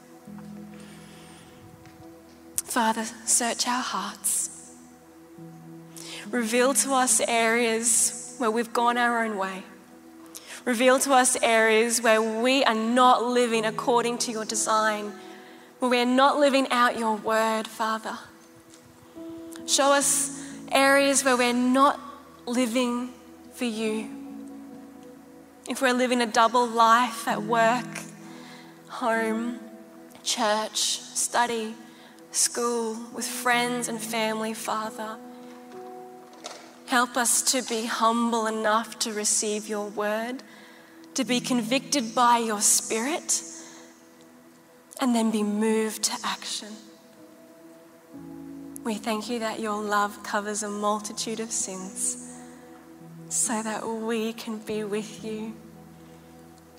Father, 2.68 3.06
search 3.24 3.66
our 3.66 3.82
hearts. 3.82 4.74
Reveal 6.30 6.74
to 6.74 6.92
us 6.92 7.18
areas 7.26 8.34
where 8.36 8.50
we've 8.50 8.74
gone 8.74 8.98
our 8.98 9.24
own 9.24 9.38
way. 9.38 9.62
Reveal 10.66 10.98
to 10.98 11.14
us 11.14 11.38
areas 11.42 12.02
where 12.02 12.20
we 12.20 12.62
are 12.64 12.74
not 12.74 13.24
living 13.24 13.64
according 13.64 14.18
to 14.18 14.32
your 14.32 14.44
design, 14.44 15.14
where 15.78 15.90
we 15.90 15.98
are 15.98 16.04
not 16.04 16.38
living 16.38 16.66
out 16.70 16.98
your 16.98 17.16
word, 17.16 17.66
Father. 17.66 18.18
Show 19.66 19.94
us 19.94 20.38
areas 20.70 21.24
where 21.24 21.38
we're 21.38 21.54
not 21.54 21.98
living 22.44 23.14
for 23.54 23.64
you. 23.64 24.10
If 25.66 25.80
we're 25.80 25.94
living 25.94 26.20
a 26.20 26.26
double 26.26 26.66
life 26.66 27.26
at 27.26 27.42
work, 27.42 28.02
home, 28.88 29.58
church, 30.22 31.00
study, 31.00 31.74
school, 32.30 32.96
with 33.14 33.26
friends 33.26 33.88
and 33.88 34.00
family, 34.00 34.54
Father. 34.54 35.16
Help 36.86 37.16
us 37.16 37.42
to 37.52 37.62
be 37.68 37.86
humble 37.86 38.46
enough 38.46 38.98
to 39.00 39.12
receive 39.12 39.68
your 39.68 39.88
word, 39.88 40.42
to 41.14 41.24
be 41.24 41.40
convicted 41.40 42.14
by 42.14 42.38
your 42.38 42.60
spirit, 42.60 43.42
and 45.00 45.14
then 45.14 45.30
be 45.30 45.42
moved 45.42 46.02
to 46.04 46.12
action. 46.24 46.68
We 48.84 48.94
thank 48.94 49.28
you 49.28 49.40
that 49.40 49.60
your 49.60 49.82
love 49.82 50.22
covers 50.22 50.62
a 50.62 50.68
multitude 50.68 51.40
of 51.40 51.52
sins 51.52 52.24
so 53.28 53.62
that 53.62 53.86
we 53.86 54.32
can 54.32 54.56
be 54.58 54.84
with 54.84 55.22
you, 55.22 55.54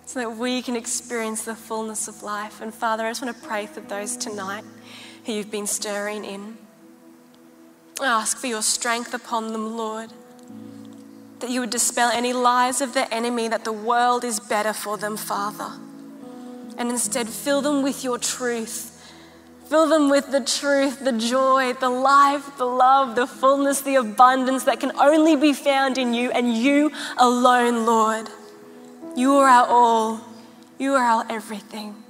so 0.06 0.20
that 0.22 0.36
we 0.38 0.64
can 0.64 0.76
experience 0.76 1.44
the 1.44 1.54
fullness 1.54 2.08
of 2.08 2.24
life. 2.24 2.62
And 2.62 2.74
Father, 2.74 3.06
I 3.06 3.12
just 3.12 3.22
want 3.22 3.40
to 3.40 3.48
pray 3.48 3.68
for 3.68 3.82
those 3.82 4.18
tonight 4.18 4.64
who 5.26 5.34
you've 5.34 5.52
been 5.52 5.68
stirring 5.68 6.26
in. 6.26 6.58
I 8.02 8.06
ask 8.06 8.38
for 8.38 8.48
your 8.48 8.62
strength 8.62 9.14
upon 9.14 9.52
them, 9.52 9.76
Lord, 9.76 10.12
that 11.40 11.50
you 11.50 11.60
would 11.62 11.70
dispel 11.70 12.10
any 12.14 12.34
lies 12.34 12.82
of 12.82 12.94
the 12.94 13.14
enemy 13.14 13.48
that 13.48 13.64
the 13.64 13.74
world 13.74 14.24
is 14.24 14.40
better 14.40 14.74
for 14.74 14.98
them, 14.98 15.18
Father. 15.18 15.72
and 16.78 16.90
instead 16.90 17.28
fill 17.28 17.62
them 17.62 17.84
with 17.84 18.06
your 18.06 18.18
truth. 18.18 18.96
Fill 19.68 19.88
them 19.88 20.10
with 20.10 20.32
the 20.32 20.40
truth, 20.40 21.04
the 21.04 21.12
joy, 21.12 21.74
the 21.74 21.90
life, 21.90 22.58
the 22.58 22.66
love, 22.66 23.16
the 23.16 23.28
fullness, 23.28 23.82
the 23.82 23.96
abundance 23.96 24.64
that 24.64 24.80
can 24.80 24.94
only 24.98 25.36
be 25.36 25.54
found 25.54 25.98
in 25.98 26.14
you 26.14 26.32
and 26.32 26.58
you 26.58 26.92
alone, 27.18 27.86
Lord. 27.86 28.30
You 29.16 29.34
are 29.34 29.48
our 29.48 29.68
all. 29.68 30.22
You 30.80 30.94
are 30.94 31.04
our 31.04 31.26
everything. 31.30 32.04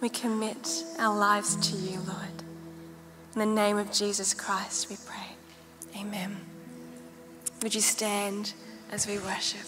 We 0.00 0.08
commit 0.08 0.84
our 0.98 1.16
lives 1.16 1.56
to 1.70 1.76
you, 1.76 1.98
Lord. 1.98 2.42
In 3.34 3.40
the 3.40 3.46
name 3.46 3.78
of 3.78 3.90
Jesus 3.92 4.32
Christ, 4.32 4.88
we 4.88 4.96
pray. 5.04 6.00
Amen. 6.00 6.36
Would 7.62 7.74
you 7.74 7.80
stand 7.80 8.52
as 8.92 9.08
we 9.08 9.18
worship? 9.18 9.66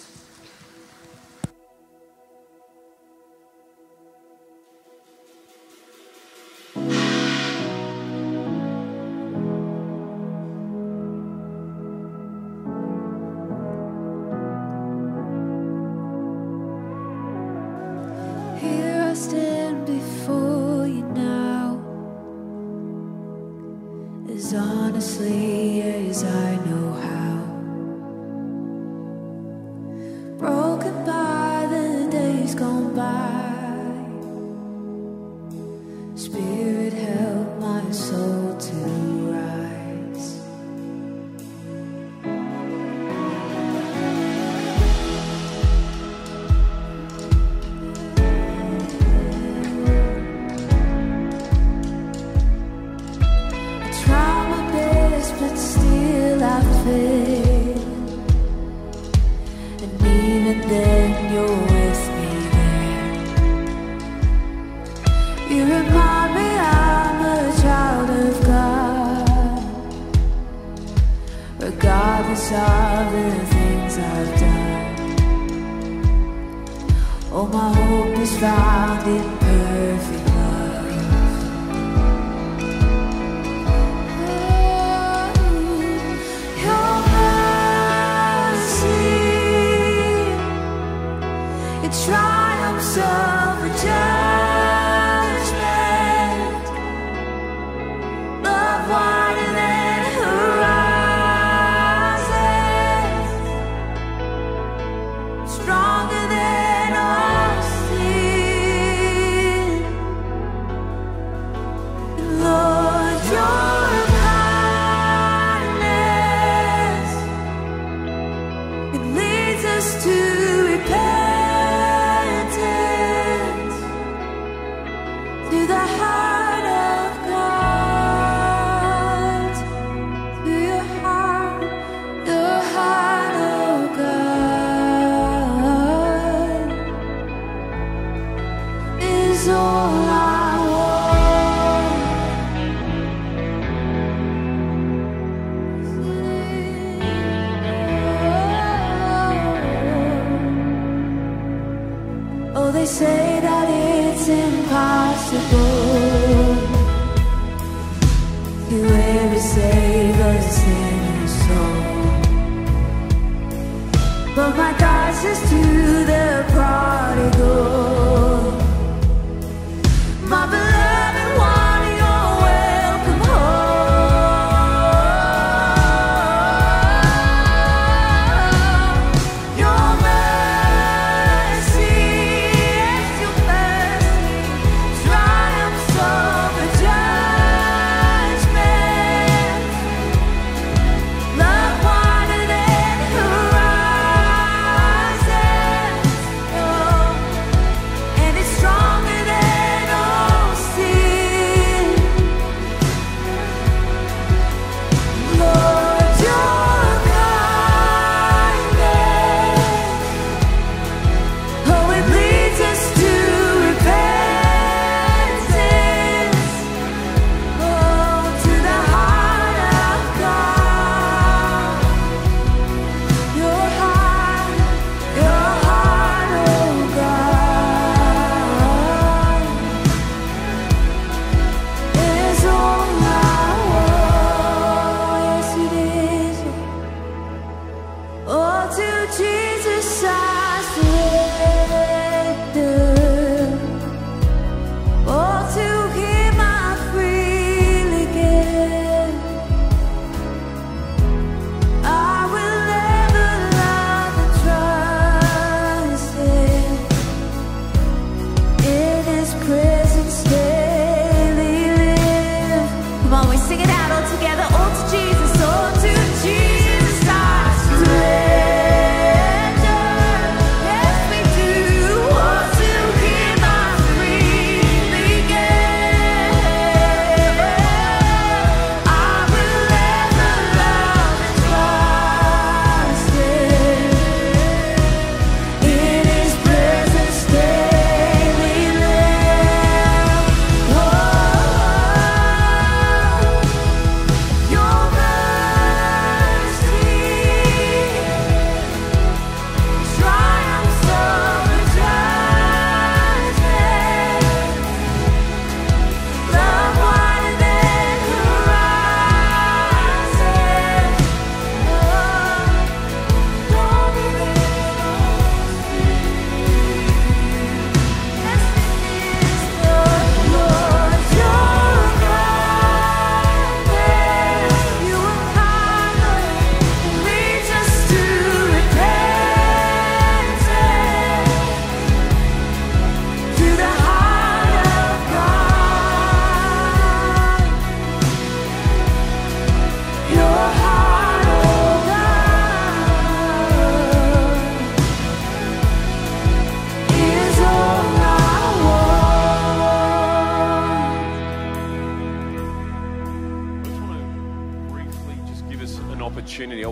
Broken 30.41 31.05
by 31.05 31.69
the 31.69 32.09
days 32.11 32.55
gone 32.55 32.95
by, 32.95 33.60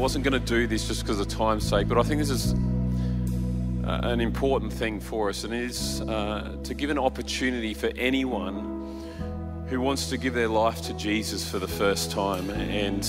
wasn't 0.09 0.25
going 0.25 0.43
to 0.43 0.49
do 0.49 0.67
this 0.67 0.89
just 0.89 1.03
because 1.03 1.21
of 1.21 1.29
time's 1.29 1.69
sake, 1.69 1.87
but 1.87 1.99
I 1.99 2.03
think 2.03 2.19
this 2.19 2.31
is 2.31 2.55
uh, 3.85 4.01
an 4.05 4.23
important 4.23 4.73
thing 4.73 5.01
for 5.01 5.29
us, 5.29 5.45
and 5.45 5.53
it 5.53 5.65
is 5.65 6.01
uh, 6.01 6.57
to 6.65 6.73
give 6.73 6.89
an 6.89 6.97
opportunity 6.97 7.75
for 7.75 7.89
anyone 7.89 9.67
who 9.67 9.83
wants 9.83 10.09
to 10.09 10.17
give 10.17 10.33
their 10.33 10.49
life 10.49 10.81
to 10.85 10.95
Jesus 10.95 11.47
for 11.47 11.59
the 11.59 11.69
first 11.69 12.11
time. 12.11 12.49
And 12.49 13.07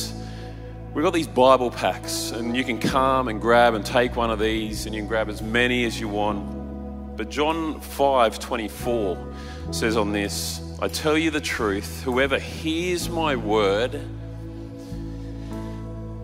we've 0.93 1.05
got 1.05 1.13
these 1.13 1.25
Bible 1.25 1.71
packs, 1.71 2.31
and 2.31 2.57
you 2.57 2.65
can 2.65 2.77
come 2.77 3.29
and 3.29 3.39
grab 3.39 3.75
and 3.75 3.85
take 3.85 4.17
one 4.17 4.29
of 4.29 4.39
these, 4.39 4.85
and 4.85 4.93
you 4.93 4.99
can 4.99 5.07
grab 5.07 5.29
as 5.29 5.41
many 5.41 5.85
as 5.85 6.01
you 6.01 6.09
want. 6.09 7.15
But 7.15 7.29
John 7.29 7.79
5 7.79 8.39
24 8.39 9.33
says 9.71 9.95
on 9.95 10.11
this, 10.11 10.59
I 10.81 10.89
tell 10.89 11.17
you 11.17 11.31
the 11.31 11.39
truth, 11.39 12.03
whoever 12.03 12.37
hears 12.37 13.07
my 13.07 13.37
word 13.37 14.01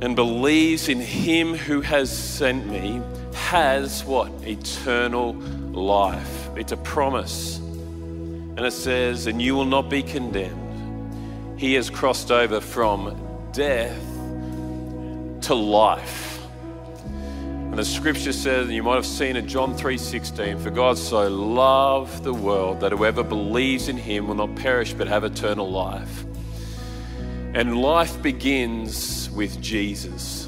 and 0.01 0.15
believes 0.15 0.89
in 0.89 0.99
him 0.99 1.55
who 1.55 1.81
has 1.81 2.15
sent 2.15 2.67
me 2.67 3.01
has 3.33 4.03
what? 4.03 4.31
Eternal 4.43 5.33
life. 5.33 6.49
It's 6.55 6.71
a 6.71 6.77
promise. 6.77 7.57
And 7.57 8.61
it 8.61 8.71
says, 8.71 9.27
and 9.27 9.41
you 9.41 9.55
will 9.55 9.65
not 9.65 9.89
be 9.89 10.01
condemned. 10.01 11.59
He 11.59 11.73
has 11.75 11.89
crossed 11.89 12.31
over 12.31 12.59
from 12.59 13.49
death 13.51 14.01
to 15.41 15.53
life. 15.53 16.41
And 17.75 17.77
the 17.77 17.85
scripture 17.85 18.31
says, 18.31 18.67
and 18.67 18.73
you 18.73 18.83
might 18.83 18.95
have 18.95 19.05
seen 19.05 19.35
it, 19.35 19.45
John 19.47 19.75
3:16, 19.75 20.61
for 20.61 20.69
God 20.69 20.97
so 20.97 21.27
loved 21.27 22.23
the 22.23 22.33
world 22.33 22.79
that 22.79 22.91
whoever 22.93 23.21
believes 23.21 23.89
in 23.89 23.97
him 23.97 24.27
will 24.27 24.35
not 24.35 24.55
perish 24.55 24.93
but 24.93 25.07
have 25.07 25.23
eternal 25.25 25.69
life. 25.69 26.23
And 27.53 27.81
life 27.81 28.21
begins 28.21 29.24
with 29.35 29.61
Jesus. 29.61 30.47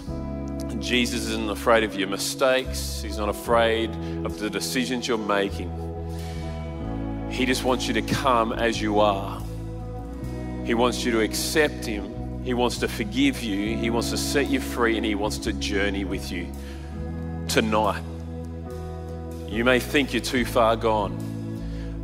Jesus 0.79 1.27
isn't 1.27 1.49
afraid 1.49 1.83
of 1.83 1.95
your 1.95 2.07
mistakes, 2.07 3.01
He's 3.01 3.17
not 3.17 3.29
afraid 3.29 3.89
of 4.25 4.39
the 4.39 4.49
decisions 4.49 5.07
you're 5.07 5.17
making. 5.17 5.71
He 7.29 7.45
just 7.45 7.63
wants 7.63 7.87
you 7.87 7.93
to 7.95 8.01
come 8.01 8.53
as 8.53 8.81
you 8.81 8.99
are. 8.99 9.41
He 10.65 10.73
wants 10.73 11.03
you 11.03 11.11
to 11.11 11.21
accept 11.21 11.85
Him. 11.85 12.43
He 12.43 12.53
wants 12.53 12.77
to 12.79 12.87
forgive 12.87 13.43
you. 13.43 13.75
He 13.77 13.89
wants 13.89 14.09
to 14.11 14.17
set 14.17 14.49
you 14.49 14.61
free 14.61 14.95
and 14.97 15.05
He 15.05 15.15
wants 15.15 15.37
to 15.39 15.53
journey 15.53 16.05
with 16.05 16.31
you 16.31 16.47
tonight. 17.47 18.03
You 19.47 19.63
may 19.63 19.79
think 19.79 20.13
you're 20.13 20.21
too 20.21 20.45
far 20.45 20.75
gone. 20.75 21.17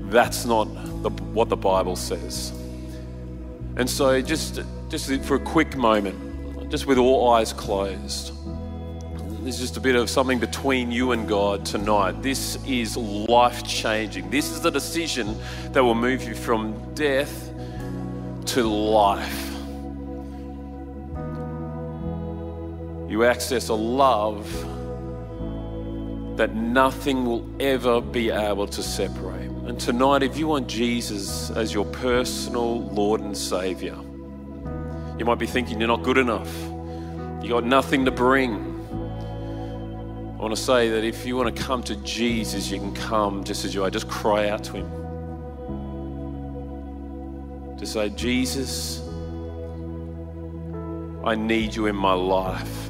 That's 0.10 0.46
not 0.46 0.66
the, 1.04 1.10
what 1.10 1.50
the 1.50 1.58
Bible 1.58 1.96
says. 1.96 2.52
And 3.76 3.90
so, 3.90 4.22
just, 4.22 4.62
just 4.90 5.12
for 5.24 5.36
a 5.36 5.40
quick 5.40 5.76
moment, 5.76 6.33
just 6.74 6.88
with 6.88 6.98
all 6.98 7.30
eyes 7.30 7.54
closed, 7.54 8.34
there's 9.44 9.60
just 9.60 9.78
a 9.78 9.80
bit 9.80 9.96
of 9.96 10.10
something 10.10 10.40
between 10.40 10.92
you 10.92 11.12
and 11.12 11.28
God 11.28 11.64
tonight. 11.64 12.24
This 12.24 12.58
is 12.66 12.98
life 12.98 13.64
changing. 13.64 14.32
This 14.32 14.50
is 14.50 14.60
the 14.60 14.72
decision 14.72 15.38
that 15.74 15.84
will 15.84 15.94
move 15.94 16.24
you 16.24 16.34
from 16.34 16.96
death 16.96 17.54
to 18.46 18.64
life. 18.64 19.52
You 23.08 23.24
access 23.24 23.70
a 23.70 23.76
love 23.76 24.52
that 26.38 26.56
nothing 26.56 27.28
will 27.28 27.48
ever 27.60 28.02
be 28.02 28.32
able 28.32 28.66
to 28.66 28.82
separate. 28.82 29.52
And 29.68 29.80
tonight, 29.80 30.24
if 30.24 30.40
you 30.40 30.48
want 30.48 30.68
Jesus 30.68 31.52
as 31.52 31.72
your 31.72 31.86
personal 31.86 32.82
Lord 32.88 33.22
and 33.22 33.38
Savior, 33.38 33.96
you 35.24 35.28
might 35.28 35.40
be 35.40 35.48
thinking 35.48 35.80
you're 35.80 35.88
not 35.88 36.04
good 36.04 36.18
enough, 36.18 36.54
you 37.42 37.48
got 37.48 37.64
nothing 37.64 38.04
to 38.04 38.12
bring. 38.12 38.56
I 40.38 40.42
want 40.42 40.54
to 40.54 40.62
say 40.62 40.90
that 40.90 41.06
if 41.06 41.26
you 41.26 41.38
want 41.38 41.56
to 41.56 41.64
come 41.64 41.82
to 41.84 41.96
Jesus, 42.04 42.70
you 42.70 42.78
can 42.78 42.94
come 42.94 43.46
just 43.46 43.64
as 43.64 43.74
you 43.74 43.86
are. 43.86 43.90
Just 43.90 44.10
cry 44.10 44.50
out 44.50 44.66
to 44.66 44.74
Him. 44.74 44.92
To 47.78 47.86
say, 47.86 48.10
Jesus, 48.10 49.00
I 51.24 51.36
need 51.36 51.74
you 51.74 51.86
in 51.86 51.96
my 51.96 52.12
life. 52.12 52.90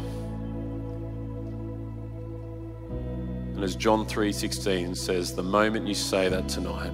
And 3.54 3.64
as 3.64 3.76
John 3.76 4.08
3:16 4.08 4.98
says, 4.98 5.36
the 5.36 5.44
moment 5.44 5.88
you 5.88 5.94
say 5.94 6.30
that 6.30 6.50
tonight, 6.50 6.94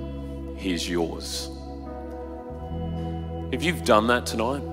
he's 0.58 0.90
yours. 0.90 1.50
If 3.54 3.64
you've 3.64 3.86
done 3.86 4.08
that 4.08 4.26
tonight, 4.26 4.64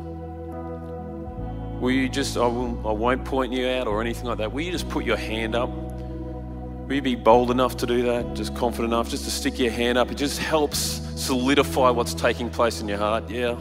will 1.86 1.92
you 1.92 2.08
just, 2.08 2.36
I, 2.36 2.48
will, 2.48 2.84
I 2.84 2.90
won't 2.90 3.24
point 3.24 3.52
you 3.52 3.68
out 3.68 3.86
or 3.86 4.00
anything 4.00 4.24
like 4.24 4.38
that, 4.38 4.50
will 4.50 4.62
you 4.62 4.72
just 4.72 4.88
put 4.88 5.04
your 5.04 5.16
hand 5.16 5.54
up? 5.54 5.68
Will 5.68 6.94
you 6.94 7.00
be 7.00 7.14
bold 7.14 7.52
enough 7.52 7.76
to 7.76 7.86
do 7.86 8.02
that? 8.02 8.34
Just 8.34 8.56
confident 8.56 8.92
enough 8.92 9.08
just 9.08 9.24
to 9.24 9.30
stick 9.30 9.56
your 9.56 9.70
hand 9.70 9.96
up? 9.96 10.10
It 10.10 10.16
just 10.16 10.40
helps 10.40 11.00
solidify 11.14 11.90
what's 11.90 12.12
taking 12.12 12.50
place 12.50 12.80
in 12.80 12.88
your 12.88 12.98
heart. 12.98 13.30
Yeah. 13.30 13.56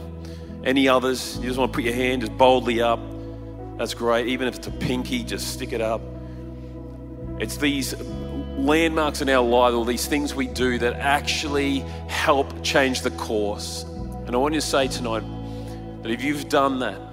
Any 0.64 0.88
others? 0.88 1.38
You 1.38 1.46
just 1.46 1.56
want 1.56 1.72
to 1.72 1.76
put 1.76 1.84
your 1.84 1.94
hand 1.94 2.22
just 2.22 2.36
boldly 2.36 2.82
up. 2.82 2.98
That's 3.78 3.94
great. 3.94 4.26
Even 4.26 4.48
if 4.48 4.56
it's 4.56 4.66
a 4.66 4.72
pinky, 4.72 5.22
just 5.22 5.52
stick 5.52 5.72
it 5.72 5.80
up. 5.80 6.00
It's 7.38 7.58
these 7.58 7.94
landmarks 8.58 9.20
in 9.20 9.28
our 9.28 9.44
life, 9.44 9.72
all 9.72 9.84
these 9.84 10.06
things 10.06 10.34
we 10.34 10.48
do 10.48 10.78
that 10.78 10.94
actually 10.94 11.80
help 12.08 12.64
change 12.64 13.02
the 13.02 13.12
course. 13.12 13.84
And 13.84 14.34
I 14.34 14.38
want 14.38 14.52
you 14.54 14.60
to 14.60 14.66
say 14.66 14.88
tonight 14.88 15.22
that 16.02 16.10
if 16.10 16.24
you've 16.24 16.48
done 16.48 16.80
that, 16.80 17.05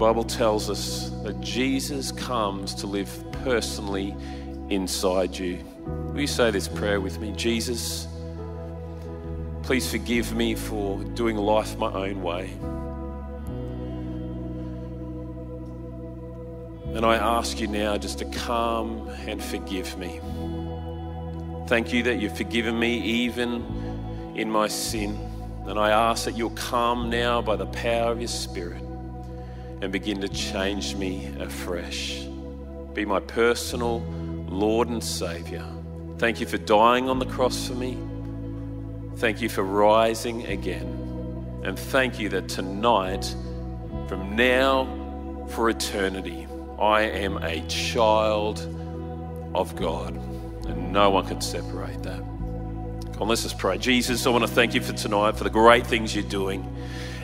Bible 0.00 0.24
tells 0.24 0.70
us 0.70 1.10
that 1.24 1.38
Jesus 1.42 2.10
comes 2.10 2.74
to 2.76 2.86
live 2.86 3.22
personally 3.44 4.16
inside 4.70 5.36
you. 5.36 5.62
Will 5.84 6.22
you 6.22 6.26
say 6.26 6.50
this 6.50 6.68
prayer 6.68 7.02
with 7.02 7.18
me? 7.18 7.32
Jesus, 7.32 8.08
please 9.62 9.90
forgive 9.90 10.34
me 10.34 10.54
for 10.54 11.04
doing 11.04 11.36
life 11.36 11.76
my 11.76 11.92
own 11.92 12.22
way. 12.22 12.48
And 16.96 17.04
I 17.04 17.16
ask 17.16 17.60
you 17.60 17.66
now 17.66 17.98
just 17.98 18.20
to 18.20 18.24
come 18.24 19.06
and 19.26 19.44
forgive 19.44 19.98
me. 19.98 20.18
Thank 21.66 21.92
you 21.92 22.02
that 22.04 22.20
you've 22.20 22.38
forgiven 22.38 22.78
me 22.78 22.96
even 23.02 24.32
in 24.34 24.50
my 24.50 24.66
sin. 24.66 25.18
And 25.66 25.78
I 25.78 25.90
ask 25.90 26.24
that 26.24 26.38
you'll 26.38 26.50
come 26.52 27.10
now 27.10 27.42
by 27.42 27.56
the 27.56 27.66
power 27.66 28.12
of 28.12 28.18
your 28.18 28.28
Spirit 28.28 28.82
and 29.80 29.92
begin 29.92 30.20
to 30.20 30.28
change 30.28 30.94
me 30.96 31.32
afresh. 31.38 32.26
Be 32.92 33.04
my 33.04 33.20
personal 33.20 34.00
Lord 34.48 34.88
and 34.88 35.02
Savior. 35.02 35.64
Thank 36.18 36.40
you 36.40 36.46
for 36.46 36.58
dying 36.58 37.08
on 37.08 37.18
the 37.18 37.26
cross 37.26 37.68
for 37.68 37.74
me. 37.74 37.96
Thank 39.16 39.40
you 39.40 39.48
for 39.48 39.62
rising 39.62 40.46
again. 40.46 40.96
And 41.64 41.78
thank 41.78 42.18
you 42.18 42.28
that 42.30 42.48
tonight, 42.48 43.24
from 44.08 44.34
now 44.34 45.46
for 45.50 45.70
eternity, 45.70 46.46
I 46.78 47.02
am 47.02 47.36
a 47.38 47.66
child 47.68 48.60
of 49.54 49.76
God, 49.76 50.14
and 50.66 50.92
no 50.92 51.10
one 51.10 51.26
can 51.26 51.40
separate 51.40 52.02
that. 52.02 52.22
Come 53.14 53.28
let's 53.28 53.42
just 53.42 53.58
pray. 53.58 53.76
Jesus, 53.76 54.26
I 54.26 54.30
want 54.30 54.44
to 54.44 54.50
thank 54.50 54.74
you 54.74 54.80
for 54.80 54.94
tonight, 54.94 55.36
for 55.36 55.44
the 55.44 55.50
great 55.50 55.86
things 55.86 56.14
you're 56.14 56.24
doing. 56.24 56.64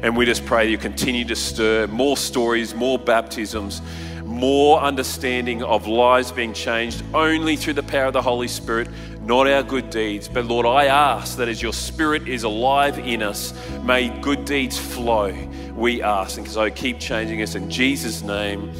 And 0.02 0.16
we 0.16 0.26
just 0.26 0.44
pray 0.44 0.68
you 0.68 0.78
continue 0.78 1.24
to 1.24 1.36
stir 1.36 1.86
more 1.86 2.16
stories, 2.16 2.74
more 2.74 2.98
baptisms, 2.98 3.80
more 4.24 4.80
understanding 4.80 5.62
of 5.62 5.86
lives 5.86 6.30
being 6.32 6.52
changed 6.52 7.02
only 7.14 7.56
through 7.56 7.72
the 7.72 7.82
power 7.82 8.06
of 8.06 8.12
the 8.12 8.22
Holy 8.22 8.48
Spirit, 8.48 8.88
not 9.22 9.46
our 9.46 9.62
good 9.62 9.88
deeds. 9.88 10.28
But 10.28 10.44
Lord, 10.44 10.66
I 10.66 10.86
ask 10.86 11.38
that 11.38 11.48
as 11.48 11.62
your 11.62 11.72
Spirit 11.72 12.28
is 12.28 12.42
alive 12.42 12.98
in 12.98 13.22
us, 13.22 13.54
may 13.82 14.10
good 14.20 14.44
deeds 14.44 14.78
flow. 14.78 15.34
We 15.74 16.02
ask. 16.02 16.38
And 16.38 16.48
so 16.48 16.70
keep 16.70 17.00
changing 17.00 17.40
us 17.40 17.54
in 17.54 17.70
Jesus' 17.70 18.22
name. 18.22 18.72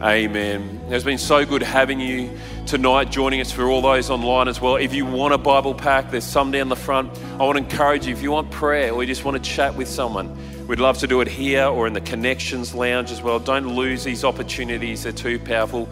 Amen. 0.00 0.80
It's 0.88 1.04
been 1.04 1.18
so 1.18 1.46
good 1.46 1.62
having 1.62 2.00
you 2.00 2.36
tonight, 2.66 3.10
joining 3.10 3.40
us 3.40 3.52
for 3.52 3.64
all 3.64 3.80
those 3.80 4.10
online 4.10 4.48
as 4.48 4.60
well. 4.60 4.76
If 4.76 4.92
you 4.92 5.06
want 5.06 5.32
a 5.32 5.38
Bible 5.38 5.74
pack, 5.74 6.10
there's 6.10 6.24
some 6.24 6.50
down 6.50 6.68
the 6.68 6.76
front. 6.76 7.16
I 7.34 7.44
want 7.44 7.56
to 7.56 7.64
encourage 7.64 8.06
you, 8.06 8.12
if 8.12 8.20
you 8.20 8.32
want 8.32 8.50
prayer 8.50 8.92
or 8.92 9.02
you 9.02 9.06
just 9.06 9.24
want 9.24 9.42
to 9.42 9.50
chat 9.50 9.76
with 9.76 9.88
someone, 9.88 10.36
we'd 10.66 10.80
love 10.80 10.98
to 10.98 11.06
do 11.06 11.20
it 11.20 11.28
here 11.28 11.66
or 11.66 11.86
in 11.86 11.92
the 11.92 12.00
Connections 12.00 12.74
Lounge 12.74 13.10
as 13.10 13.22
well. 13.22 13.38
Don't 13.38 13.74
lose 13.74 14.04
these 14.04 14.24
opportunities, 14.24 15.02
they're 15.02 15.12
too 15.12 15.38
powerful. 15.38 15.88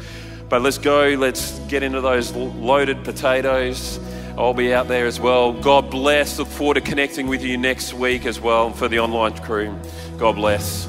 But 0.49 0.63
let's 0.63 0.79
go, 0.79 1.15
let's 1.19 1.59
get 1.61 1.83
into 1.83 2.01
those 2.01 2.33
loaded 2.33 3.05
potatoes. 3.05 3.99
I'll 4.37 4.55
be 4.55 4.73
out 4.73 4.89
there 4.89 5.07
as 5.07 5.21
well. 5.21 5.53
God 5.53 5.91
bless. 5.91 6.39
Look 6.39 6.49
forward 6.49 6.75
to 6.75 6.81
connecting 6.81 7.27
with 7.27 7.43
you 7.43 7.57
next 7.59 7.95
week 7.95 8.27
as 8.27 8.41
well 8.41 8.71
for 8.71 8.89
the 8.89 8.99
online 8.99 9.37
crew. 9.39 9.79
God 10.19 10.37
bless. 10.37 10.89